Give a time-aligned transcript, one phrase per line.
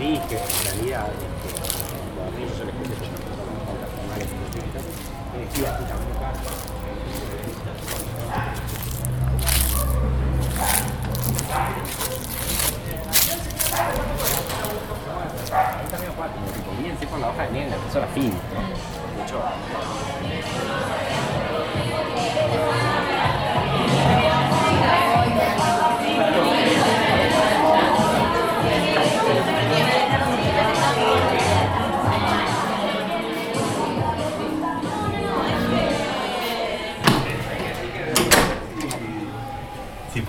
[0.00, 1.60] dije, en realidad, este,
[2.16, 2.74] cuando yo les
[16.98, 18.32] que por la hoja de negra, la persona fin,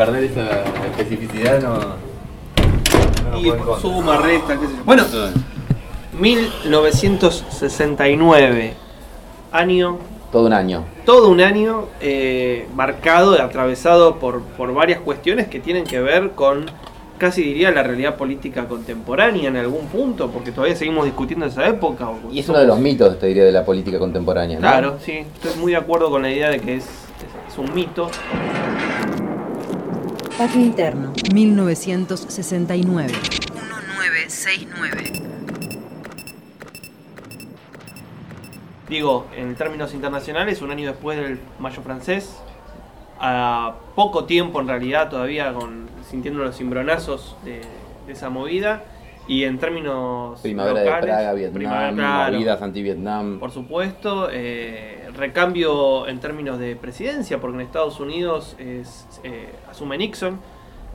[0.05, 0.63] perder esa
[0.97, 1.77] especificidad no.
[3.31, 4.83] no Y suma, recta, qué sé yo.
[4.83, 5.03] Bueno,
[6.19, 8.73] 1969.
[9.51, 9.97] Año,
[10.31, 10.85] Todo un año.
[11.05, 16.65] todo un año eh, marcado, atravesado por, por varias cuestiones que tienen que ver con,
[17.19, 22.09] casi diría, la realidad política contemporánea en algún punto, porque todavía seguimos discutiendo esa época.
[22.09, 24.55] o- Y es uno de los mitos, te diría, de la política contemporánea.
[24.57, 24.61] ¿no?
[24.61, 26.89] Claro, sí, estoy muy de acuerdo con la idea de que es, es-
[27.53, 28.09] es un mito.
[30.41, 31.13] Patio interno.
[31.35, 33.13] 1969.
[33.13, 34.97] 1969.
[38.89, 42.41] Digo, en términos internacionales, un año después del Mayo francés,
[43.19, 47.61] a poco tiempo en realidad todavía con sintiendo los cimbronazos de,
[48.07, 48.81] de esa movida,
[49.27, 53.39] y en términos Primavera locales, de Praga, Vietnam, primavera, claro, movidas anti-Vietnam.
[53.39, 59.97] por supuesto, eh, recambio en términos de presidencia, porque en Estados Unidos es, eh, asume
[59.97, 60.39] Nixon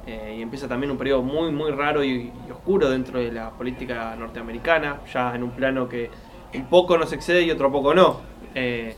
[0.07, 3.51] eh, y empieza también un periodo muy, muy raro y, y oscuro dentro de la
[3.51, 6.11] política norteamericana, ya en un plano que
[6.55, 8.21] un poco nos excede y otro poco no.
[8.55, 8.95] Eh,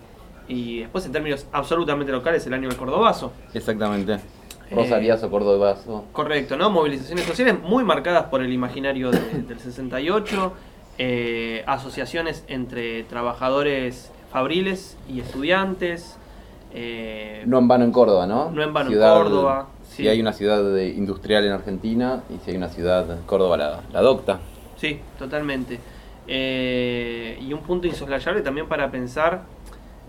[0.48, 3.32] y después, en términos absolutamente locales, el año del Cordobazo.
[3.52, 4.14] Exactamente.
[4.14, 6.06] Eh, Rosariazo, Cordobazo.
[6.12, 6.70] Correcto, ¿no?
[6.70, 10.52] Movilizaciones sociales muy marcadas por el imaginario de- del 68,
[10.98, 16.16] eh, asociaciones entre trabajadores fabriles y estudiantes.
[16.74, 18.50] eh, No en vano en Córdoba, ¿no?
[18.50, 20.08] No en vano en Córdoba, Si sí.
[20.08, 24.38] hay una ciudad industrial en Argentina y si hay una ciudad, Córdoba la, la adopta.
[24.76, 25.80] Sí, totalmente.
[26.26, 29.42] Eh, y un punto insoslayable también para pensar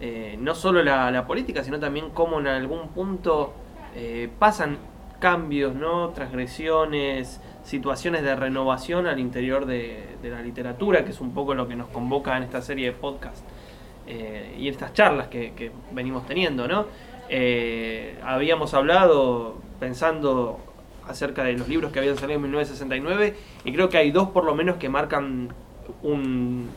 [0.01, 3.53] eh, no solo la, la política, sino también cómo en algún punto
[3.95, 4.77] eh, pasan
[5.19, 6.09] cambios, ¿no?
[6.09, 11.67] transgresiones, situaciones de renovación al interior de, de la literatura, que es un poco lo
[11.67, 13.43] que nos convoca en esta serie de podcast
[14.09, 16.67] eh, y estas charlas que, venimos teniendo.
[16.67, 16.85] ¿no?
[17.29, 20.59] Eh, habíamos hablado pensando
[21.07, 24.43] acerca de los libros que habían salido en 1969 y creo que hay dos por
[24.43, 25.49] lo menos que marcan
[26.03, 26.69] un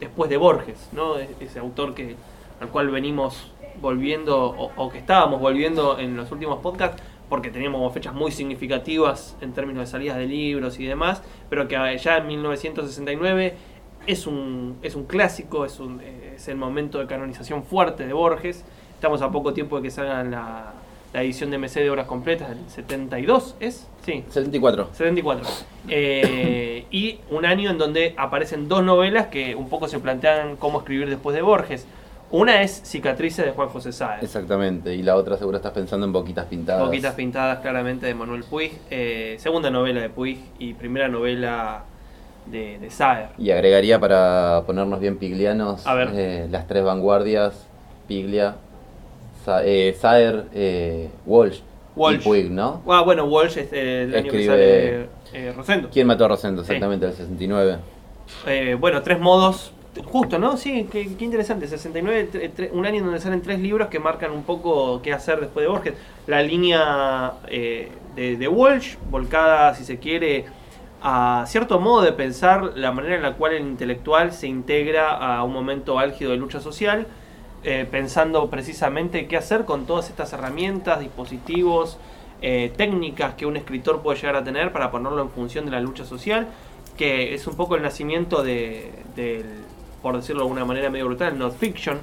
[0.00, 1.18] después de Borges, ¿no?
[1.18, 2.16] E- Ese autor que
[2.60, 7.92] al cual venimos volviendo o, o que estábamos volviendo en los últimos podcasts porque teníamos
[7.92, 12.18] fechas muy significativas en términos de salidas de libros y demás, pero que eh, ya
[12.18, 13.54] en 1969
[14.06, 18.12] es un, es un clásico, es, un, eh, es el momento de canonización fuerte de
[18.12, 18.64] Borges.
[18.94, 20.72] Estamos a poco tiempo de que salga la,
[21.14, 23.86] la edición de MC de obras completas del 72, ¿es?
[24.04, 24.90] Sí, 74.
[24.92, 25.48] 74.
[25.88, 30.80] Eh, y un año en donde aparecen dos novelas que un poco se plantean cómo
[30.80, 31.86] escribir después de Borges.
[32.30, 34.24] Una es Cicatrices de Juan José Sáez.
[34.24, 34.92] Exactamente.
[34.92, 36.84] Y la otra seguro estás pensando en Boquitas Pintadas.
[36.84, 38.72] Boquitas pintadas claramente de Manuel Puig.
[38.90, 41.84] Eh, segunda novela de Puig y primera novela
[42.46, 43.28] de, de Saer.
[43.38, 46.10] Y agregaría para ponernos bien piglianos A ver.
[46.14, 47.66] eh, las tres vanguardias,
[48.08, 48.56] Piglia,
[49.44, 51.60] Sa- eh, Saer, eh, Walsh,
[51.96, 52.20] Walsh.
[52.20, 52.82] y Puig, ¿no?
[52.88, 55.88] Ah, bueno, Walsh es el año que Escribe- sale eh, Rosendo.
[55.92, 56.62] ¿Quién mató a Rosendo?
[56.62, 56.72] Sí.
[56.72, 57.76] Exactamente, el 69.
[58.46, 59.72] Eh, bueno, tres modos.
[60.06, 60.56] Justo, ¿no?
[60.56, 61.68] Sí, qué, qué interesante.
[61.68, 65.38] 69, tre- tre- un año donde salen tres libros que marcan un poco qué hacer
[65.40, 65.94] después de Borges.
[66.26, 70.46] La línea eh, de, de Walsh, volcada, si se quiere,
[71.06, 75.44] a cierto modo de pensar la manera en la cual el intelectual se integra a
[75.44, 77.06] un momento álgido de lucha social,
[77.62, 81.98] eh, pensando precisamente qué hacer con todas estas herramientas, dispositivos,
[82.40, 85.80] eh, técnicas que un escritor puede llegar a tener para ponerlo en función de la
[85.80, 86.46] lucha social,
[86.96, 89.44] que es un poco el nacimiento de, del,
[90.00, 91.98] por decirlo de alguna manera medio brutal, non-fiction,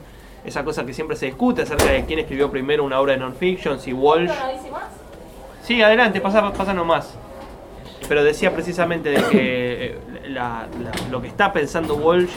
[0.45, 3.79] esa cosa que siempre se discute acerca de quién escribió primero una obra de non-fiction,
[3.79, 4.29] si Walsh...
[5.63, 7.17] Sí, adelante, pasa, pasa nomás.
[8.07, 9.97] Pero decía precisamente de que eh,
[10.29, 12.29] la- la- lo que está pensando Walsh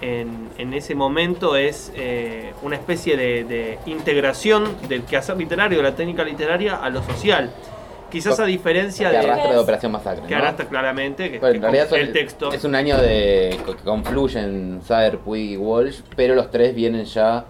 [0.00, 5.84] en, en ese momento es eh, una especie de, de integración del quehacer literario, de
[5.84, 7.50] la técnica literaria, a lo social.
[8.10, 9.22] Quizás a diferencia Que de...
[9.24, 10.26] arrastra de Operación Masacre.
[10.26, 10.40] Que ¿no?
[10.40, 12.52] arrastra claramente, que, Pero que en realidad son- el texto.
[12.52, 17.44] es un año de que confluyen Saer, Puig y Walsh, pero los tres vienen ya.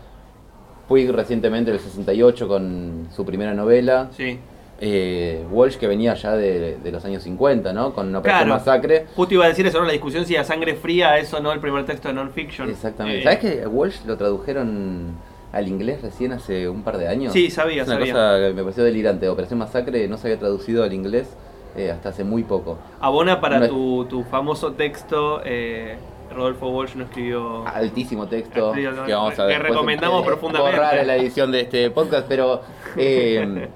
[0.89, 4.39] Puig recientemente del 68 con su primera novela, Sí,
[4.81, 7.93] eh, Walsh que venía ya de, de los años 50, ¿no?
[7.95, 8.59] Con Operación Claro.
[8.61, 9.07] Masacre.
[9.15, 9.87] Justo iba a decir eso, ¿no?
[9.87, 12.69] La discusión si a sangre fría eso no el primer texto de non-fiction.
[12.71, 13.21] Exactamente.
[13.21, 15.13] Eh, ¿Sabes que Walsh lo tradujeron
[15.53, 17.33] al inglés recién hace un par de años?
[17.33, 18.13] Sí, sabía, Es una sabía.
[18.13, 19.29] cosa que me pareció delirante.
[19.29, 21.29] Operación Masacre no se había traducido al inglés
[21.77, 22.79] eh, hasta hace muy poco.
[23.01, 25.41] Abona para No es- tu, tu famoso texto.
[25.45, 25.97] eh,
[26.35, 27.65] Rodolfo Walsh no escribió.
[27.69, 30.77] Altísimo texto no, que vamos a que después, recomendamos profundamente.
[30.79, 32.61] borrar la edición de este podcast, pero
[32.97, 33.69] eh,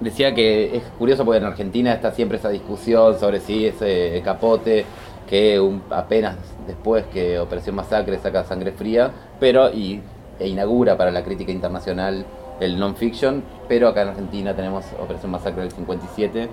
[0.00, 4.20] decía que es curioso porque en Argentina está siempre esa discusión sobre si es eh,
[4.24, 4.84] capote
[5.28, 9.10] que un- apenas después que Operación Masacre saca Sangre Fría,
[9.40, 10.00] pero y,
[10.38, 12.24] e inaugura para la crítica internacional
[12.60, 16.48] el non-fiction, pero acá en Argentina tenemos Operación Masacre del 57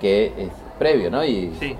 [0.00, 1.24] que es previo, ¿no?
[1.24, 1.74] Y, Sí.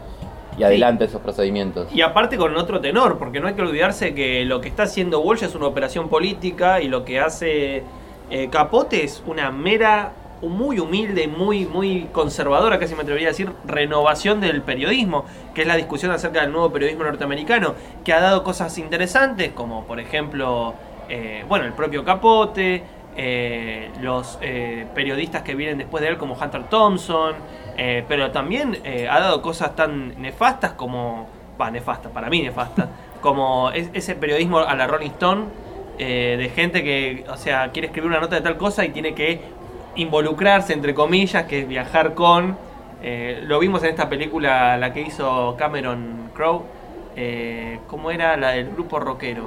[0.58, 1.86] y adelanta esos procedimientos.
[1.94, 5.20] Y aparte con otro tenor, porque no hay que olvidarse que lo que está haciendo
[5.20, 7.82] Walsh es una operación política y lo que hace
[8.30, 10.12] eh, Capote es una mera,
[10.42, 15.24] muy humilde, muy, muy conservadora, casi me atrevería a decir, renovación del periodismo,
[15.54, 17.74] que es la discusión acerca del nuevo periodismo norteamericano,
[18.04, 20.74] que ha dado cosas interesantes, como por ejemplo,
[21.08, 22.82] eh, bueno, el propio Capote,
[23.16, 27.34] eh, los eh, periodistas que vienen después de él como Hunter Thompson,
[28.08, 28.76] pero también
[29.08, 31.28] ha dado cosas tan nefastas como,
[31.60, 32.88] va, nefastas, para mí nefastas,
[33.20, 35.44] como es- ese periodismo a la Rolling Stone,
[35.96, 39.40] de gente que, o sea, quiere escribir una nota de tal cosa y tiene que
[39.98, 42.56] involucrarse, entre comillas, que es viajar con...
[43.02, 46.62] eh, lo vimos en esta película, la que hizo Cameron Crowe,
[47.16, 49.44] eh, ¿cómo era la del grupo rockero?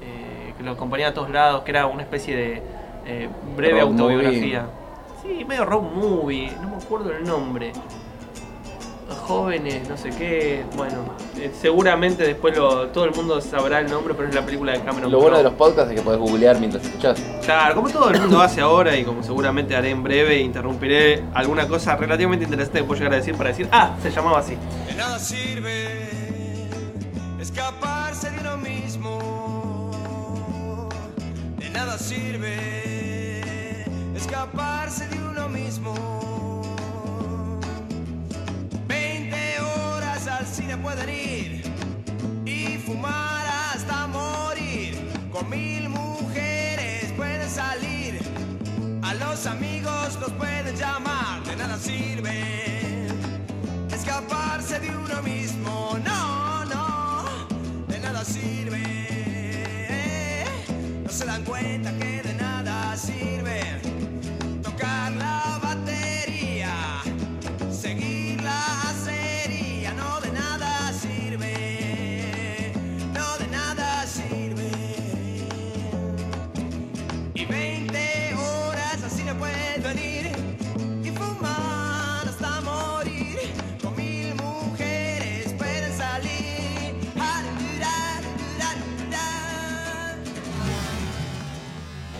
[0.00, 2.62] Eh, que lo acompañaba a todos lados, que era una especie de
[3.06, 4.66] eh, breve autobiografía.
[5.22, 7.72] Sí, medio road movie, no me acuerdo el nombre.
[9.26, 10.64] Jóvenes, no sé qué.
[10.76, 10.96] Bueno,
[11.38, 14.80] eh, seguramente después lo- todo el mundo sabrá el nombre, pero es la película de
[14.82, 17.18] Cameron Lo bueno de los podcasts es que podés googlear mientras escuchás.
[17.42, 21.66] Claro, como todo el mundo hace ahora y como seguramente haré en breve, interrumpiré alguna
[21.66, 24.56] cosa relativamente interesante que puedo llegar a decir para decir, ah, se llamaba así.
[24.86, 26.68] De nada sirve
[27.40, 29.18] escaparse de uno mismo.
[31.58, 33.40] De nada sirve
[34.14, 35.94] escaparse de uno mismo.
[40.44, 41.62] Al cine pueden ir
[42.44, 44.92] y fumar hasta morir.
[45.32, 48.20] Con mil mujeres pueden salir.
[49.02, 51.42] A los amigos los pueden llamar.
[51.44, 53.06] De nada sirve
[53.90, 55.98] escaparse de uno mismo.
[56.04, 57.24] No, no,
[57.88, 58.84] de nada sirve.
[61.04, 62.13] No se dan cuenta que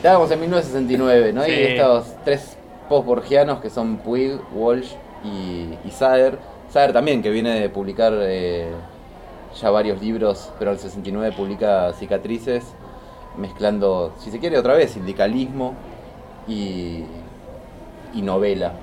[0.05, 1.45] Estábamos en 1969, ¿no?
[1.45, 1.51] Sí.
[1.51, 2.59] Y estos tres
[2.91, 4.93] post-borgianos que son Puig, Walsh
[5.25, 6.39] y, y Saer.
[6.69, 8.69] Saer también, que viene de publicar eh,
[9.59, 12.65] ya varios libros, pero en el 69 publica Cicatrices,
[13.39, 15.73] mezclando, si se quiere, otra vez, sindicalismo
[16.47, 17.05] y,
[18.13, 18.75] y novela.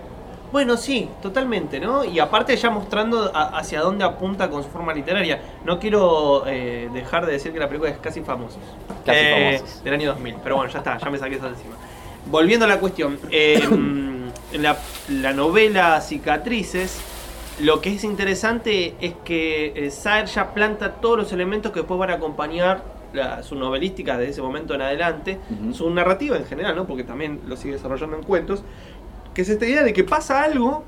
[0.52, 2.04] Bueno, sí, totalmente, ¿no?
[2.04, 5.40] Y aparte ya mostrando a- hacia dónde apunta con su forma literaria.
[5.64, 8.60] No quiero eh, dejar de decir que la película es casi famosos.
[9.06, 9.84] Casi Eh, Famosos.
[9.84, 10.36] Del año 2000.
[10.44, 11.76] Pero bueno, ya está, ya me saqué eso de encima.
[12.26, 13.18] Volviendo a la cuestión.
[13.30, 13.62] eh,
[14.54, 14.76] la,
[15.10, 17.00] la novela Cicatrices,
[17.62, 21.98] lo que es interesante es que eh, Saer ya planta todos los elementos que después
[22.00, 25.38] van a acompañar la- su novelística de ese momento en adelante,
[25.74, 26.88] su narrativa en general, ¿no?
[26.88, 28.64] Porque también lo sigue desarrollando en cuentos
[29.34, 30.84] que es esta idea de que pasa algo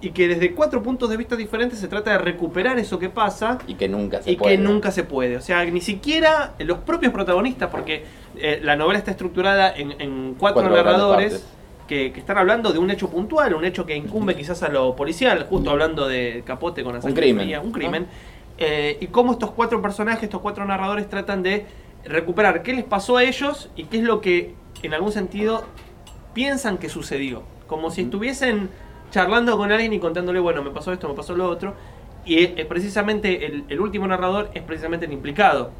[0.00, 3.58] y que desde cuatro puntos de vista diferentes se trata de recuperar eso que pasa
[3.66, 4.56] Y que nunca se y puede.
[4.56, 5.36] que nunca se puede.
[5.36, 8.04] O sea, ni siquiera los propios protagonistas, porque
[8.36, 11.44] eh, la novela está estructurada en, en cuatro, narradores
[11.88, 14.94] que, que están hablando de un hecho puntual, un hecho que incumbe quizás a lo
[14.94, 18.06] policial, justo hablando de Capote con la sangre crimen, un crimen.
[18.58, 21.66] Eh, y cómo estos cuatro personajes, estos cuatro narradores tratan de
[22.04, 25.64] recuperar qué les pasó a ellos y qué es lo que en algún sentido
[26.34, 27.42] piensan que sucedió.
[27.68, 28.68] Como si estuviesen
[29.12, 31.74] charlando con alguien y contándole, bueno, me pasó esto, me pasó lo otro.
[32.24, 35.70] Y eh, precisamente el, el último narrador es precisamente el implicado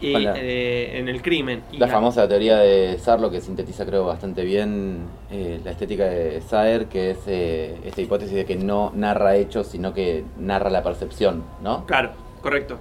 [0.00, 1.62] y, eh, en el crimen.
[1.72, 6.40] Y La famosa teoría de Sarlo que sintetiza creo bastante bien eh, la estética de
[6.40, 10.82] Saer, que es eh, esta hipótesis de que no narra hechos, sino que narra la
[10.82, 11.86] percepción, ¿no?
[11.86, 12.78] Claro, correcto.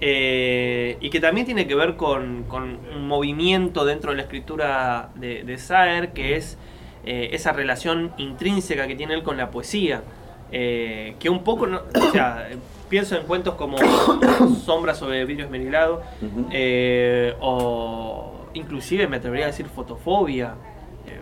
[0.00, 5.42] Y que también tiene que ver con, con un movimiento dentro de la escritura de,
[5.42, 6.56] de Saer, que es
[7.04, 10.02] eh, esa relación intrínseca que tiene él con la poesía.
[10.50, 12.48] eh, que un poco, no- o sea,
[12.88, 13.76] pienso en cuentos como
[14.64, 16.02] Sombra sobre vidrio esmerilado,
[16.50, 20.54] eh, o inclusive me atrevería a decir fotofobia.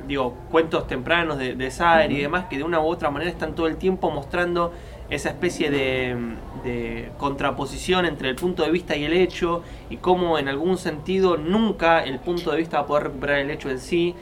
[0.09, 3.57] Digo, cuentos tempranos de, de Saer y demás que de una u otra manera están
[3.57, 4.73] todo el tiempo mostrando
[5.11, 6.17] esa especie de,
[6.63, 11.37] de contraposición entre el punto de vista y el hecho y cómo en algún sentido
[11.37, 14.15] nunca el punto de vista va a poder recuperar el hecho en sí.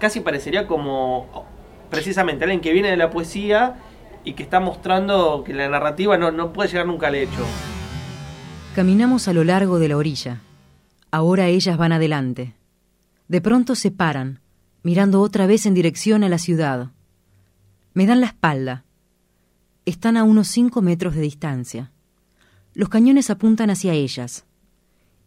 [0.00, 1.46] Casi parecería como
[1.90, 3.76] precisamente alguien que viene de la poesía
[4.24, 7.44] y que está mostrando que la narrativa no, no puede llegar nunca al hecho.
[8.74, 10.40] Caminamos a lo largo de la orilla.
[11.10, 12.54] Ahora ellas van adelante.
[13.28, 14.40] De pronto se paran,
[14.82, 16.88] mirando otra vez en dirección a la ciudad.
[17.92, 18.84] Me dan la espalda.
[19.84, 21.90] Están a unos cinco metros de distancia.
[22.72, 24.46] Los cañones apuntan hacia ellas.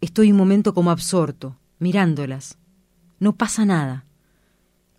[0.01, 2.57] Estoy un momento como absorto, mirándolas.
[3.19, 4.05] No pasa nada.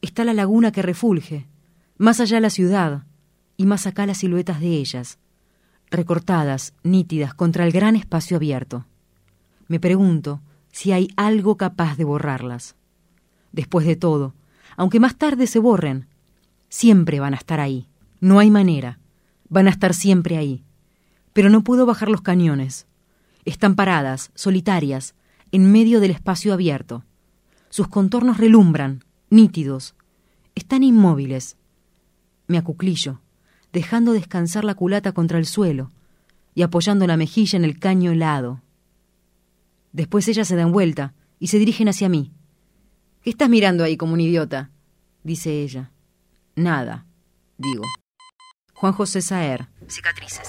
[0.04, 1.46] Está la laguna que refulge,
[1.96, 3.04] más allá la ciudad,
[3.56, 5.18] y más acá las siluetas de ellas
[5.90, 8.84] recortadas, nítidas, contra el gran espacio abierto.
[9.66, 10.42] Me pregunto
[10.72, 12.76] si hay algo capaz de borrarlas.
[13.52, 14.34] Después de todo,
[14.76, 16.06] aunque más tarde se borren,
[16.68, 17.88] siempre van a estar ahí.
[18.20, 18.98] No hay manera.
[19.48, 20.64] Van a estar siempre ahí.
[21.32, 22.86] Pero no puedo bajar los cañones.
[23.46, 25.14] Están paradas, solitarias,
[25.50, 27.04] en medio del espacio abierto.
[27.70, 29.03] Sus contornos relumbran,
[29.34, 29.94] nítidos.
[30.54, 31.56] Están inmóviles.
[32.46, 33.20] Me acuclillo,
[33.72, 35.90] dejando descansar la culata contra el suelo
[36.54, 38.62] y apoyando la mejilla en el caño helado.
[39.92, 42.30] Después ellas se dan vuelta y se dirigen hacia mí.
[43.22, 44.70] ¿Qué estás mirando ahí como un idiota?
[45.24, 45.90] dice ella.
[46.54, 47.06] Nada,
[47.58, 47.82] digo.
[48.74, 49.66] Juan José Saer.
[49.88, 50.48] Cicatrices.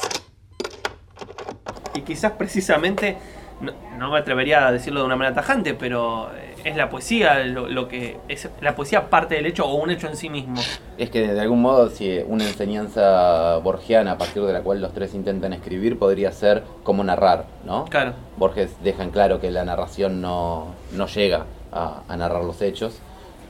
[1.96, 3.18] Y quizás precisamente,
[3.62, 6.30] no, no me atrevería a decirlo de una manera tajante, pero
[6.66, 10.08] es la poesía lo, lo que es la poesía parte del hecho o un hecho
[10.08, 10.56] en sí mismo.
[10.98, 14.92] Es que de algún modo, si una enseñanza borgiana a partir de la cual los
[14.92, 17.86] tres intentan escribir podría ser cómo narrar, ¿no?
[17.86, 18.14] Claro.
[18.38, 23.00] Borges deja en claro que la narración no, no llega a, a narrar los hechos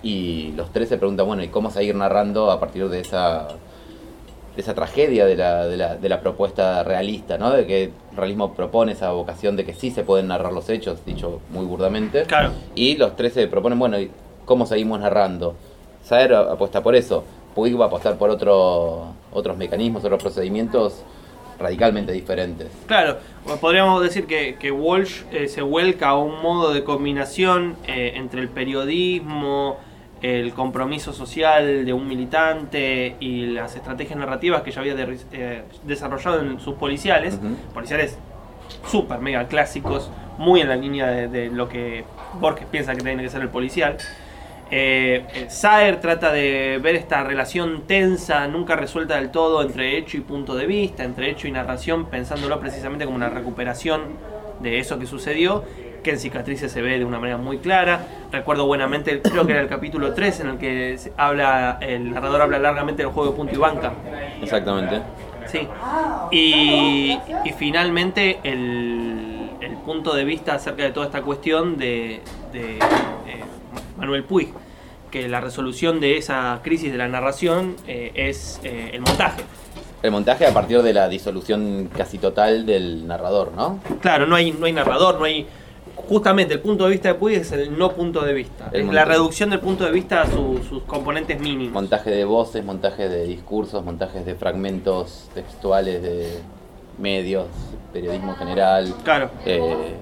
[0.04, 3.48] y los tres se preguntan, bueno, ¿y cómo seguir narrando a partir de esa,
[4.56, 7.52] de esa tragedia de la, de, la, de la propuesta realista, ¿no?
[7.52, 11.42] De que realismo propone esa vocación de que sí se pueden narrar los hechos, dicho
[11.52, 12.24] muy burdamente.
[12.24, 12.52] Claro.
[12.76, 14.12] Y los tres se proponen, bueno, ¿y
[14.46, 15.56] ¿cómo seguimos narrando?
[16.04, 17.24] Saer apuesta por eso,
[17.56, 21.04] Puig va a apostar por otro, otros mecanismos, otros procedimientos
[21.58, 22.68] radicalmente diferentes.
[22.86, 23.18] Claro,
[23.62, 28.42] podríamos decir que, que Walsh eh, se vuelca a un modo de combinación eh, entre
[28.42, 29.78] el periodismo,
[30.22, 35.64] el compromiso social de un militante y las estrategias narrativas que ya había de- eh,
[35.84, 37.36] desarrollado en sus policiales.
[37.36, 37.56] Ujú.
[37.74, 38.18] Policiales
[38.88, 42.04] súper mega clásicos, muy en la línea de, de lo que
[42.40, 43.98] Borges piensa que tiene que ser el policial.
[44.72, 50.18] Eh, eh, Saer trata de ver esta relación tensa, nunca resuelta del todo entre hecho
[50.18, 54.02] y punto de vista, entre hecho y narración, pensándolo precisamente como una recuperación
[54.62, 55.64] de eso que sucedió,
[56.06, 58.06] que en Cicatrices se ve de una manera muy clara.
[58.32, 62.60] Recuerdo buenamente, creo que era el capítulo 3 en el que habla, el narrador habla
[62.60, 63.92] largamente del juego de punto y banca.
[64.40, 65.02] Exactamente.
[65.48, 65.68] Sí.
[66.32, 72.22] Y, y finalmente el, el punto de vista acerca de toda esta cuestión de,
[72.54, 73.44] de, eh,
[73.98, 74.50] Manuel Puig,
[75.10, 79.42] que la resolución de esa crisis de la narración eh, es eh, el montaje.
[80.04, 83.80] El montaje a partir de la disolución casi total del narrador, ¿no?
[84.02, 85.48] Claro, no hay, no hay narrador, no hay...
[86.08, 88.70] Justamente el punto de vista de Puig es el no punto de vista.
[88.72, 91.74] El es la reducción del punto de vista a su- sus componentes mínimos.
[91.74, 96.40] Montaje de voces, montaje de discursos, montajes de fragmentos textuales de
[97.00, 97.48] medios,
[97.92, 98.94] periodismo en general.
[99.04, 99.30] Claro.
[99.46, 99.96] eh,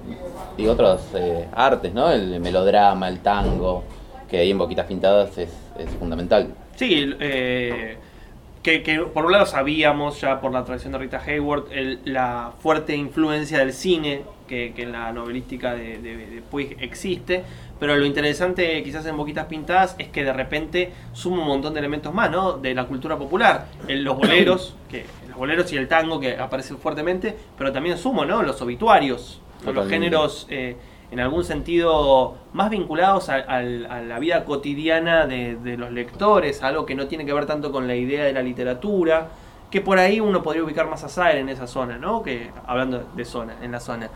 [0.56, 2.10] y otros eh, artes, ¿no?
[2.10, 3.82] El melodrama, el tango,
[4.28, 6.48] que ahí en Boquitas Pintadas es, es fundamental.
[6.76, 7.96] Sí, eh,
[8.62, 12.52] que, que por un lado sabíamos ya por la tradición de Rita Hayworth el- la
[12.60, 17.42] fuerte influencia del cine que, que en la novelística de, de, de Puig existe,
[17.80, 21.80] pero lo interesante quizás en Boquitas Pintadas es que de repente suma un montón de
[21.80, 22.54] elementos más, ¿no?
[22.54, 26.78] De la cultura popular, En los boleros, que los boleros y el tango que aparecen
[26.78, 28.42] fuertemente, pero también sumo, ¿no?
[28.42, 30.76] Los obituarios, los géneros eh,
[31.10, 36.94] en algún sentido más vinculados a la vida cotidiana de, de los lectores, algo que
[36.94, 39.28] no tiene que ver tanto con la idea de la literatura,
[39.70, 42.22] que por ahí uno podría ubicar más a Saer en esa zona, ¿no?
[42.22, 44.08] Que, hablando de zona, en la zona.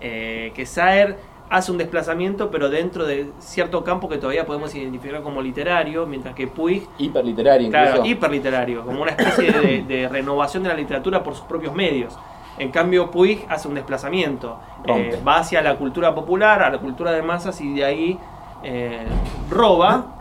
[0.00, 1.16] Eh, que Saer
[1.48, 6.34] hace un desplazamiento, pero dentro de cierto campo que todavía podemos identificar como literario, mientras
[6.34, 7.84] que Puig Hiperliterario incluso.
[7.84, 12.18] Claro, hiperliterario, como una especie de, de renovación de la literatura por sus propios medios.
[12.58, 14.58] En cambio, Puig hace un desplazamiento.
[14.86, 18.18] Eh, va hacia la cultura popular, a la cultura de masas y de ahí
[18.62, 19.06] eh,
[19.50, 20.16] roba,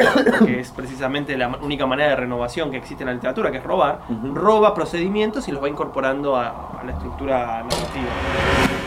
[0.46, 3.64] que es precisamente la única manera de renovación que existe en la literatura, que es
[3.64, 4.02] robar,
[4.34, 8.85] roba procedimientos y los va incorporando a, a la estructura narrativa.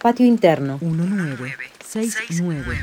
[0.00, 2.78] Patio interno 1969.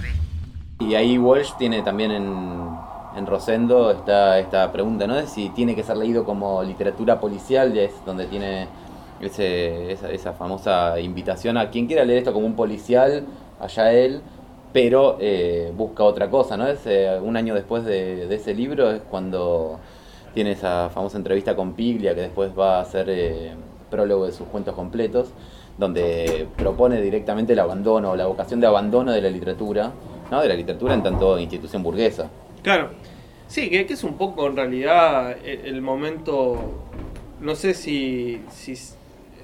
[0.79, 2.69] Y ahí Walsh tiene también en,
[3.15, 5.15] en Rosendo esta, esta pregunta, ¿no?
[5.15, 8.67] De si tiene que ser leído como literatura policial, ya es donde tiene
[9.22, 13.25] ese, esa, esa famosa invitación a quien quiera leer esto como un policial,
[13.62, 14.22] allá él,
[14.74, 16.67] pero eh, busca otra cosa, ¿no?
[16.67, 19.79] Es, eh, un año después de, de ese libro es cuando
[20.34, 23.53] tiene esa famosa entrevista con Piglia, que después va a ser eh,
[23.89, 25.29] prólogo de sus cuentos completos,
[25.77, 29.91] donde propone directamente el abandono la vocación de abandono de la literatura,
[30.32, 30.41] ¿no?
[30.41, 32.29] de la literatura en tanto institución burguesa.
[32.63, 32.89] Claro.
[33.48, 36.82] Sí, que, es un poco en realidad el, el momento.
[37.41, 38.75] No sé si, si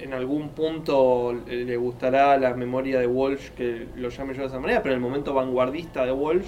[0.01, 4.59] en algún punto le gustará la memoria de Walsh que lo llame yo de esa
[4.59, 6.47] manera, pero el momento vanguardista de Walsh,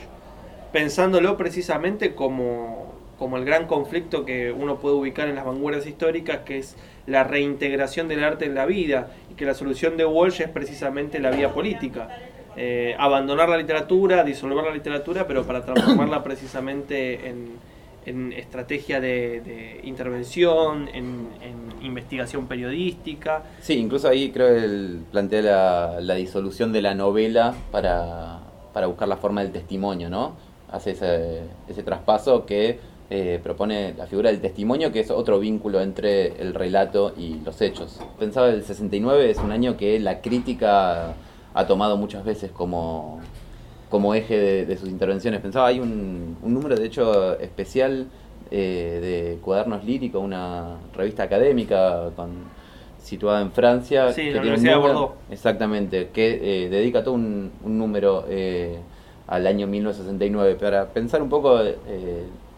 [0.72, 6.40] pensándolo precisamente como, como el gran conflicto que uno puede ubicar en las vanguardias históricas,
[6.40, 6.75] que es
[7.07, 11.19] la reintegración del arte en la vida, y que la solución de Walsh es precisamente
[11.19, 12.10] la vía política.
[12.55, 17.57] Eh, abandonar la literatura, disolver la literatura, pero para transformarla precisamente en,
[18.05, 23.43] en estrategia de, de intervención, en, en investigación periodística.
[23.60, 28.39] Sí, incluso ahí creo que él plantea la, la disolución de la novela para,
[28.72, 30.36] para buscar la forma del testimonio, ¿no?
[30.72, 32.79] Hace ese, ese traspaso que
[33.15, 37.62] eh, propone la figura del testimonio, que es otro vínculo entre el relato y los
[37.62, 38.00] hechos.
[38.17, 41.13] Pensaba el 69 es un año que la crítica
[41.53, 43.20] ha tomado muchas veces como,
[43.91, 45.41] como eje de, de sus intervenciones.
[45.41, 48.08] Pensaba, hay un, un número de hecho especial
[48.50, 49.00] eh,
[49.36, 52.29] de Cuadernos Líricos, una revista académica con,
[53.00, 54.12] situada en Francia.
[54.12, 55.15] Sí, que la Universidad de número- Bordeaux.
[55.29, 58.79] Exactamente, que eh, dedica todo un, un número eh,
[59.27, 60.55] al año 1969.
[60.55, 61.75] Para pensar un poco, eh,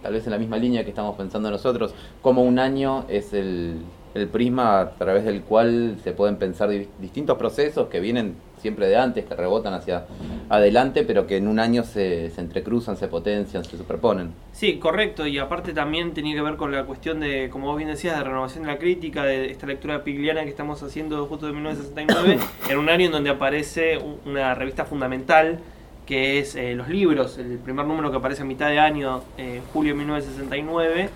[0.05, 3.77] tal vez en la misma línea que estamos pensando nosotros, como un año es el,
[4.13, 8.87] el prisma a través del cual se pueden pensar di- distintos procesos que vienen siempre
[8.87, 10.05] de antes, que rebotan hacia
[10.49, 14.31] adelante, pero que en un año se, se entrecruzan, se potencian, se superponen.
[14.51, 17.89] Sí, correcto, y aparte también tenía que ver con la cuestión de, como vos bien
[17.89, 21.53] decías, de renovación de la crítica, de esta lectura pigliana que estamos haciendo justo de
[21.53, 22.37] 1969,
[22.69, 25.59] en un año en donde aparece un- una revista fundamental
[26.05, 29.61] que es eh, Los Libros, el primer número que aparece a mitad de año, eh,
[29.73, 31.09] julio de 1969.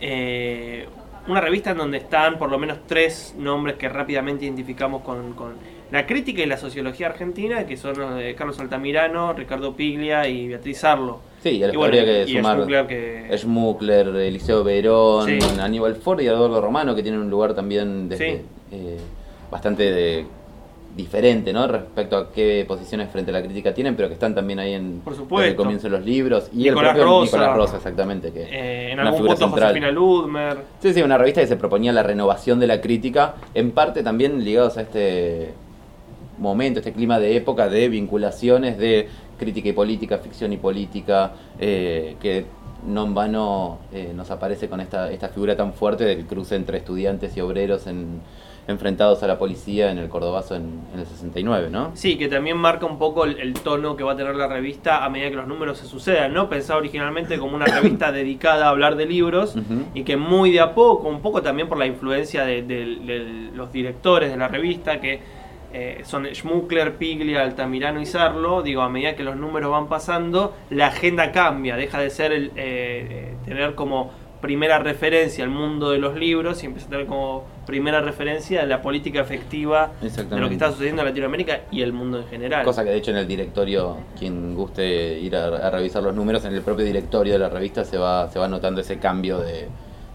[0.00, 0.86] eh,
[1.28, 5.54] una revista en donde están por lo menos tres nombres que rápidamente identificamos con, con
[5.92, 10.48] la crítica y la sociología argentina, que son los de Carlos Altamirano, Ricardo Piglia y
[10.48, 11.20] Beatriz Arlo.
[11.40, 15.38] Sí, y después Y bueno, habría que y sumar Schmuckler que- Schmuckler, Eliseo Verón, Sí.
[15.60, 18.42] Aníbal Ford y Eduardo Romano, que tienen un lugar también desde, Sí.
[18.72, 18.96] eh,
[19.48, 20.26] bastante de-
[20.96, 21.66] diferente, ¿no?
[21.66, 25.00] Respecto a qué posiciones frente a la crítica tienen, pero que están también ahí en
[25.02, 25.50] Por desde supuesto.
[25.50, 26.50] el comienzo de los libros.
[26.52, 27.24] Y Nicolás el propio Rosa.
[27.36, 28.30] Nicolás Rosa, exactamente.
[28.32, 29.68] Que Eh, en una algún figura punto central.
[29.70, 30.58] Josefina Ludmer.
[30.80, 34.44] Sí, sí, una revista que se proponía la renovación de la crítica, en parte también
[34.44, 35.54] ligados a este
[36.38, 42.16] momento, este clima de época de vinculaciones de crítica y política, ficción y política, eh,
[42.20, 42.44] que
[42.86, 46.78] no en vano eh, nos aparece con esta, esta figura tan fuerte del cruce entre
[46.78, 48.20] estudiantes y obreros en-
[48.68, 51.90] enfrentados a la policía en el Cordobazo en, en el 69, ¿no?
[51.94, 55.04] Sí, que también marca un poco el, el tono que va a tener la revista
[55.04, 56.48] a medida que los números se sucedan, ¿no?
[56.48, 59.56] Pensaba originalmente como una revista dedicada a hablar de libros
[59.94, 63.18] y que muy de a poco, un poco también por la influencia de, de- de
[63.54, 65.20] los directores de la revista, que
[65.74, 70.54] eh, son Schmuckler, Piglia, Altamirano y Sarlo, digo, a medida que los números van pasando,
[70.68, 75.90] la agenda cambia, deja de ser el, eh, eh, tener como primera referencia el mundo
[75.90, 80.48] de los libros y empieza a tener como primera referencia la política efectiva de lo
[80.48, 82.64] que está sucediendo en Latinoamérica y el mundo en general.
[82.64, 86.44] Cosa que de hecho en el directorio, quien guste ir a, a revisar los números,
[86.44, 89.68] en el propio directorio de la revista se va, se va notando ese cambio de,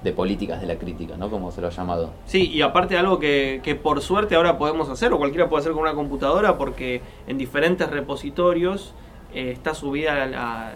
[0.03, 1.29] de políticas de la crítica, ¿no?
[1.31, 2.11] Como se lo ha llamado.
[2.25, 5.71] Sí, y aparte algo que, que por suerte ahora podemos hacer, o cualquiera puede hacer
[5.71, 8.93] con una computadora, porque en diferentes repositorios
[9.33, 10.73] eh, está subida la- la-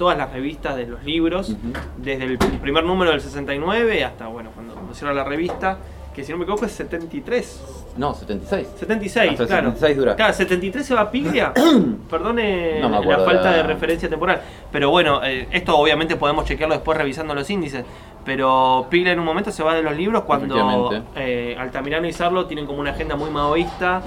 [0.00, 1.54] todas las revistas de los libros,
[1.98, 5.76] desde el primer número del 69 hasta, bueno, cuando, cuando cierra la revista,
[6.14, 7.92] que si no me equivoco es 73.
[7.98, 8.68] No, 76.
[8.78, 9.66] 76, Hasta claro.
[9.72, 10.16] 76 dura.
[10.16, 11.52] Claro, 73 se va a Piglia.
[12.10, 14.40] Perdone No la falta de referencia temporal.
[14.72, 17.84] Pero bueno, eh, esto obviamente podemos chequearlo después revisando los índices.
[18.24, 22.46] Pero Piglia en un momento se va de los libros cuando eh, Altamirano y Sarlo
[22.46, 24.00] tienen como una agenda muy maoísta.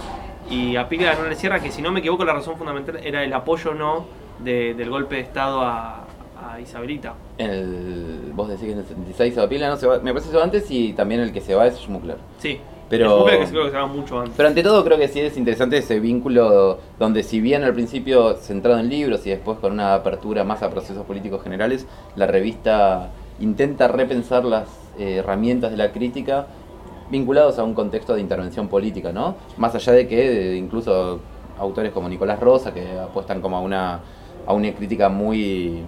[0.49, 3.23] Y a Piglia no le cierra que, si no me equivoco, la razón fundamental era
[3.23, 6.05] el apoyo o no de- del golpe de Estado a,
[6.51, 7.13] a Isabelita.
[7.37, 10.27] El, vos decís que en el 76 se va Pila, no se va, me parece
[10.27, 12.17] que se va antes y también el que se va es Schmuckler.
[12.37, 14.33] Sí, Pero, Después que creo que se haga mucho antes.
[14.37, 18.35] pero ante todo creo que sí es interesante ese vínculo donde si bien al principio
[18.35, 23.09] centrado en libros y después con una apertura más a procesos políticos generales, la revista
[23.39, 24.67] intenta repensar las
[24.99, 26.45] eh, herramientas de la crítica
[27.09, 29.35] vinculados a un contexto de intervención política, ¿no?
[29.57, 31.19] Más allá de que eh, incluso
[31.59, 33.99] autores como Nicolás Rosa, que apuestan como a una,
[34.45, 35.81] a una crítica muy,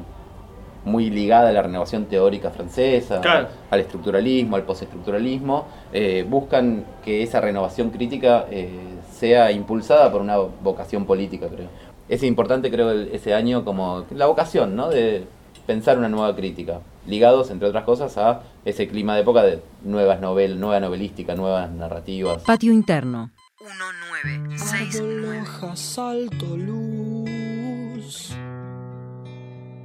[0.84, 3.48] muy ligada a la renovación teórica francesa, Claro.
[3.72, 8.70] al estructuralismo, al postestructuralismo, eh, buscan que esa renovación crítica eh,
[9.12, 11.68] sea impulsada por una vocación política, creo.
[12.08, 14.90] Es importante, creo, el- ese año como la vocación, ¿no?
[14.90, 15.24] De
[15.66, 20.20] pensar una nueva crítica, ligados, entre otras cosas, a ese clima de época de nuevas
[20.22, 22.44] novelas, nueva novelística, nuevas narrativas.
[22.44, 23.32] Patio interno.
[23.60, 25.42] 1969.
[25.42, 28.36] Hojas alto luz.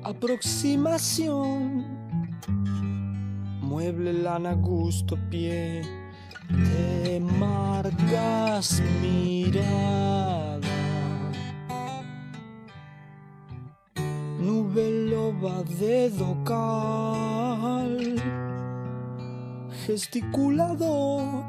[0.02, 1.84] Aproximación.
[3.60, 5.82] Mueble lana gusto pie.
[6.48, 10.66] Te marcas mirada.
[14.38, 18.22] Nube loba de docal.
[19.86, 21.44] Gesticulador.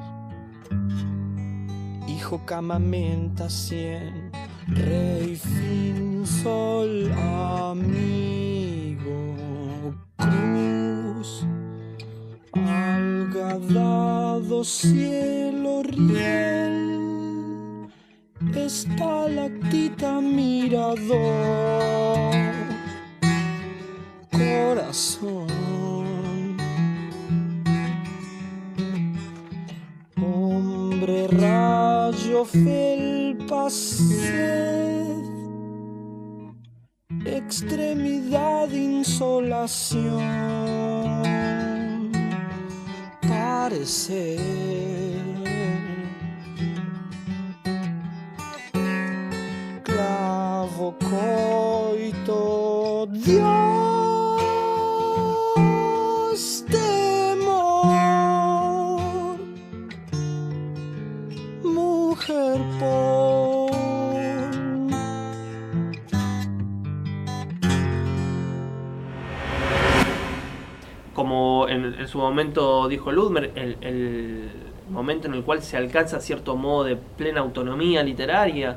[2.08, 4.32] Hijo camamenta cien,
[4.68, 7.92] rey fin sol amigo
[10.18, 11.46] cruz,
[12.54, 13.84] algadado
[14.64, 16.78] cielo riel,
[18.56, 21.20] estalactita mirador,
[24.32, 25.48] corazón.
[30.18, 33.70] Hombre rayo felpa
[37.52, 40.22] extremidad insolación,
[43.28, 44.40] parecer.
[49.84, 52.40] Clavo coito
[53.12, 53.61] Dios
[72.12, 74.50] su momento dijo Ludmer, el, el
[74.90, 78.76] momento en el cual se alcanza cierto modo de plena autonomía literaria,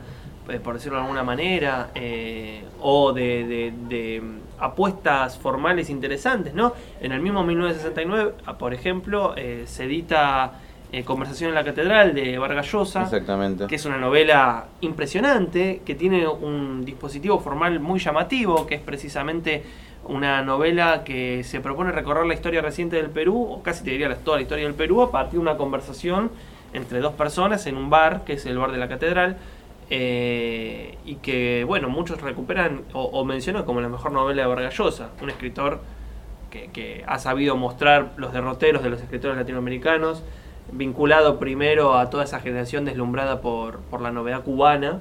[0.49, 4.23] eh, por decirlo de alguna manera, eh, o de, de- de
[4.59, 6.73] apuestas formales interesantes, ¿no?
[7.01, 10.61] En el mismo 1969, ah, por ejemplo, eh, se edita
[10.93, 13.67] eh, Conversación en la Catedral de Vargas Llosa, Exactamente.
[13.67, 19.65] que es una novela impresionante, que tiene un dispositivo formal muy llamativo, que es precisamente
[20.07, 24.15] una novela que se propone recorrer la historia reciente del Perú, o casi te diría
[24.17, 26.31] toda la historia del Perú, a partir de una conversación
[26.73, 29.37] entre dos personas en un bar, que es el bar de la catedral,
[29.91, 34.77] eh, y que, bueno, muchos recuperan o, o mencionan como la mejor novela de Vargas
[34.77, 35.81] Llosa, un escritor
[36.51, 40.23] que, que ha sabido mostrar los derroteros de los escritores latinoamericanos,
[40.73, 45.01] vinculado primero a toda esa generación deslumbrada por, por la novedad cubana,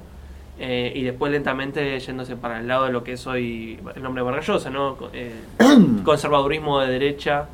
[0.58, 4.22] eh, y después lentamente yéndose para el lado de lo que es hoy el nombre
[4.22, 4.96] de Vargas Llosa, ¿no?
[5.12, 5.32] Eh,
[6.04, 7.46] conservadurismo de derecha,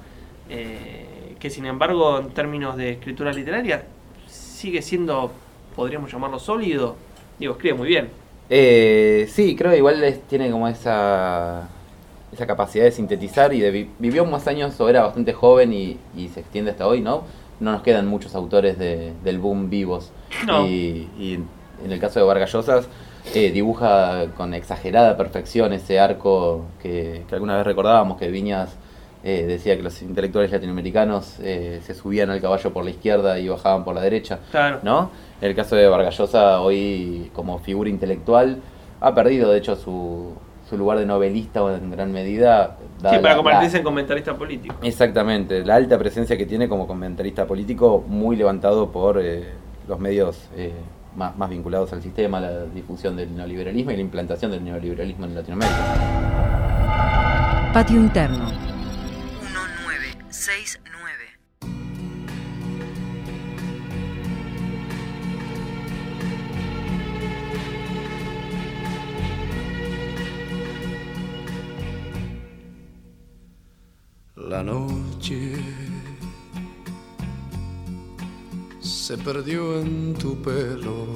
[0.49, 3.85] eh, que sin embargo en términos de escritura literaria
[4.27, 5.33] sigue siendo,
[5.75, 6.97] podríamos llamarlo sólido,
[7.39, 8.09] digo, escribe muy bien.
[8.51, 11.69] Eh, sí, creo que igual es- tiene como esa,
[12.33, 15.97] esa capacidad de sintetizar y de vi- vivió más años o era bastante joven y,
[16.17, 17.23] y se extiende hasta hoy, ¿no?
[17.61, 20.11] No nos quedan muchos autores de- del boom vivos.
[20.47, 20.67] No.
[20.67, 21.39] Y, y
[21.85, 22.81] en el caso de Vargas Llosa,
[23.35, 28.77] eh, dibuja con exagerada perfección ese arco que, que alguna vez recordábamos que Viñas
[29.23, 33.49] eh, decía que los intelectuales latinoamericanos eh, se subían al caballo por la izquierda y
[33.49, 34.39] bajaban por la derecha.
[34.51, 34.79] Claro.
[34.83, 35.11] ¿no?
[35.43, 38.59] El caso de Vargas Llosa hoy como figura intelectual
[39.01, 40.33] ha perdido de hecho su,
[40.69, 42.79] su lugar de novelista en gran medida.
[42.97, 44.75] Sí, para la- convertirse la- en comentarista político.
[44.83, 49.45] Exactamente, la alta presencia que tiene como comentarista político muy levantado por eh,
[49.87, 50.49] los medios
[51.17, 55.35] más, más vinculados al sistema, la difusión del neoliberalismo y la implantación del neoliberalismo en
[55.35, 56.31] Latinoamérica.
[57.73, 58.51] Patio interno.
[59.41, 60.91] 1969.
[74.37, 75.53] La noche
[79.11, 81.07] se perdió en tu pelo.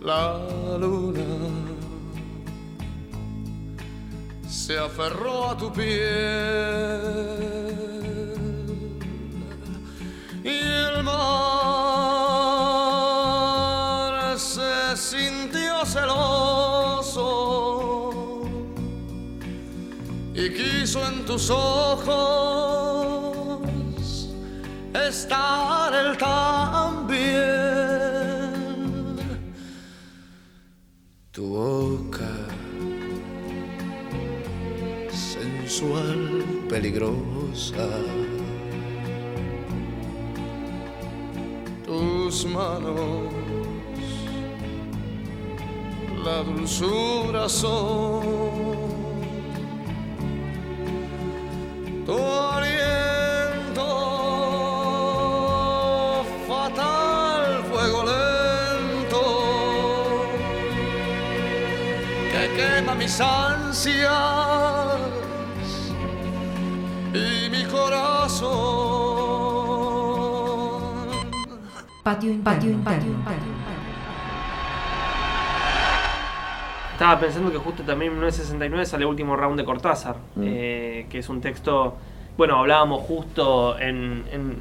[0.00, 0.40] La
[0.76, 1.22] luna
[4.48, 5.94] se aferró a tu piel
[10.42, 11.16] y el mar
[14.36, 17.20] se sintió celoso
[20.34, 22.87] y quiso en tus ojos
[25.28, 27.18] estar él también.
[31.30, 32.34] Tu boca
[35.10, 37.88] sensual, peligrosa.
[41.84, 43.32] Tus manos,
[46.24, 48.58] la dulzura son.
[52.06, 52.16] Tu
[63.18, 64.08] mis ansias
[67.12, 68.48] y mi corazón.
[72.04, 72.30] Patio
[72.70, 72.84] interno.
[76.92, 80.42] Estaba pensando que justo también en 1969 sale el último round de Cortázar, Mm.
[80.44, 81.96] eh, que es un texto,
[82.36, 84.58] bueno, hablábamos justo en, en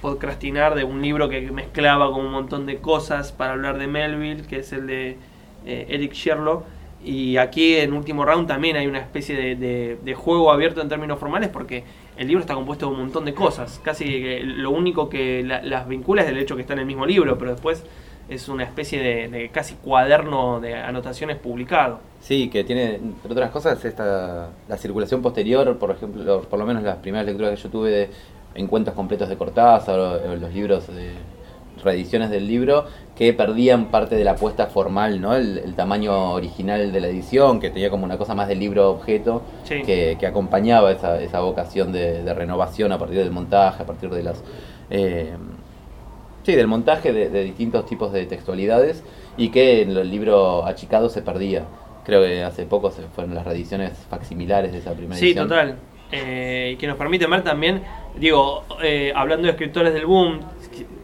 [0.00, 4.46] podcrastinar de un libro que mezclaba con un montón de cosas para hablar de Melville,
[4.46, 5.18] que es el de
[5.66, 6.64] eh, Eric Sherlock.
[7.04, 11.18] Y aquí en último round también hay una especie de, de- juego abierto en términos
[11.18, 11.84] formales porque
[12.16, 13.80] el libro está compuesto de un montón de cosas.
[13.84, 17.06] Casi lo único que la- las vincula es el hecho que está en el mismo
[17.06, 17.84] libro, pero después
[18.28, 22.00] es una especie de, casi cuaderno de anotaciones publicado.
[22.20, 26.82] Sí, que tiene, entre otras cosas, esta, la circulación posterior, por ejemplo, por lo menos
[26.82, 28.10] las primeras lecturas que yo tuve de
[28.54, 29.96] encuentros completos de Cortázar
[30.38, 31.12] los libros de
[31.82, 32.86] reediciones del libro,
[33.16, 35.34] que perdían parte de la apuesta formal, ¿no?
[35.34, 38.90] El, el tamaño original de la edición, que tenía como una cosa más del libro
[38.90, 39.82] objeto, Sí.
[39.82, 44.10] que, que acompañaba esa, esa vocación de, de renovación a partir del montaje, a partir
[44.10, 44.42] de las...
[44.90, 45.32] eh,
[46.44, 49.04] Sí, del montaje de, de distintos tipos de textualidades
[49.36, 51.64] y que en el libro achicado se perdía.
[52.06, 55.46] Creo que hace poco se fueron las reediciones facsimilares de esa primera Sí, edición.
[55.48, 55.76] total.
[56.10, 57.82] Eh, y que nos permite ver también,
[58.18, 60.40] digo, eh, hablando de escritores del boom,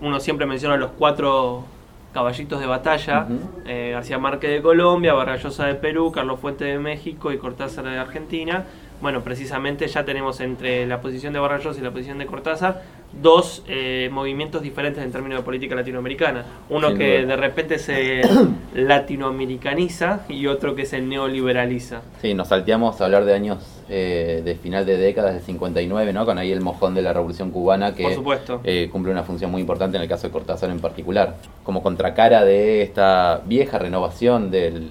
[0.01, 1.65] uno siempre menciona los cuatro
[2.13, 3.27] caballitos de batalla,
[3.67, 7.99] eh, García Márquez de Colombia, Vargallosa de Perú, Carlos Fuente de México y Cortázar de
[7.99, 8.65] Argentina.
[9.01, 12.83] Bueno, precisamente ya tenemos entre la posición de Vargallosa y la posición de Cortázar
[13.23, 16.45] dos eh, movimientos diferentes en términos de política latinoamericana.
[16.69, 17.27] Uno Sin que duda.
[17.29, 18.23] de repente se
[18.75, 22.03] latinoamericaniza y otro que se neoliberaliza.
[22.21, 26.25] Sí, nos salteamos a hablar de años eh, de final de décadas del 59, ¿no?
[26.25, 28.61] Con ahí el mojón de la Revolución Cubana que Por supuesto.
[28.65, 31.37] eh, cumple una función muy importante en el caso de Cortázar en particular.
[31.63, 34.91] Como contracara de esta vieja renovación del,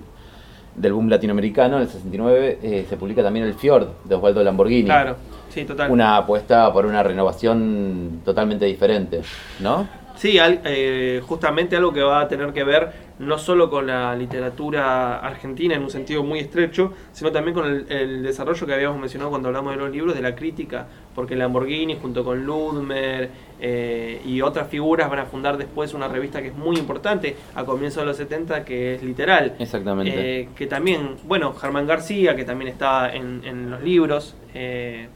[0.75, 4.86] del boom latinoamericano, en el 69 eh, se publica también El Fjord de Osvaldo Lamborghini.
[4.86, 5.15] Claro,
[5.49, 5.91] sí, total.
[5.91, 9.21] Una apuesta por una renovación totalmente diferente,
[9.59, 9.88] ¿no?
[10.15, 14.15] Sí, al- eh, justamente algo que va a tener que ver no solo con la
[14.15, 18.99] literatura argentina en un sentido muy estrecho, sino también con el, el desarrollo que habíamos
[18.99, 23.30] mencionado cuando hablamos de los libros de la crítica, porque Lamborghini junto con Ludmer
[23.62, 27.63] eh, y otras figuras van a fundar después una revista que es muy importante a
[27.65, 29.56] comienzos de los 70 que es Literal.
[29.60, 30.41] Exactamente.
[30.41, 35.08] Eh, que también, bueno, Germán García, que también está en, en los libros, eh,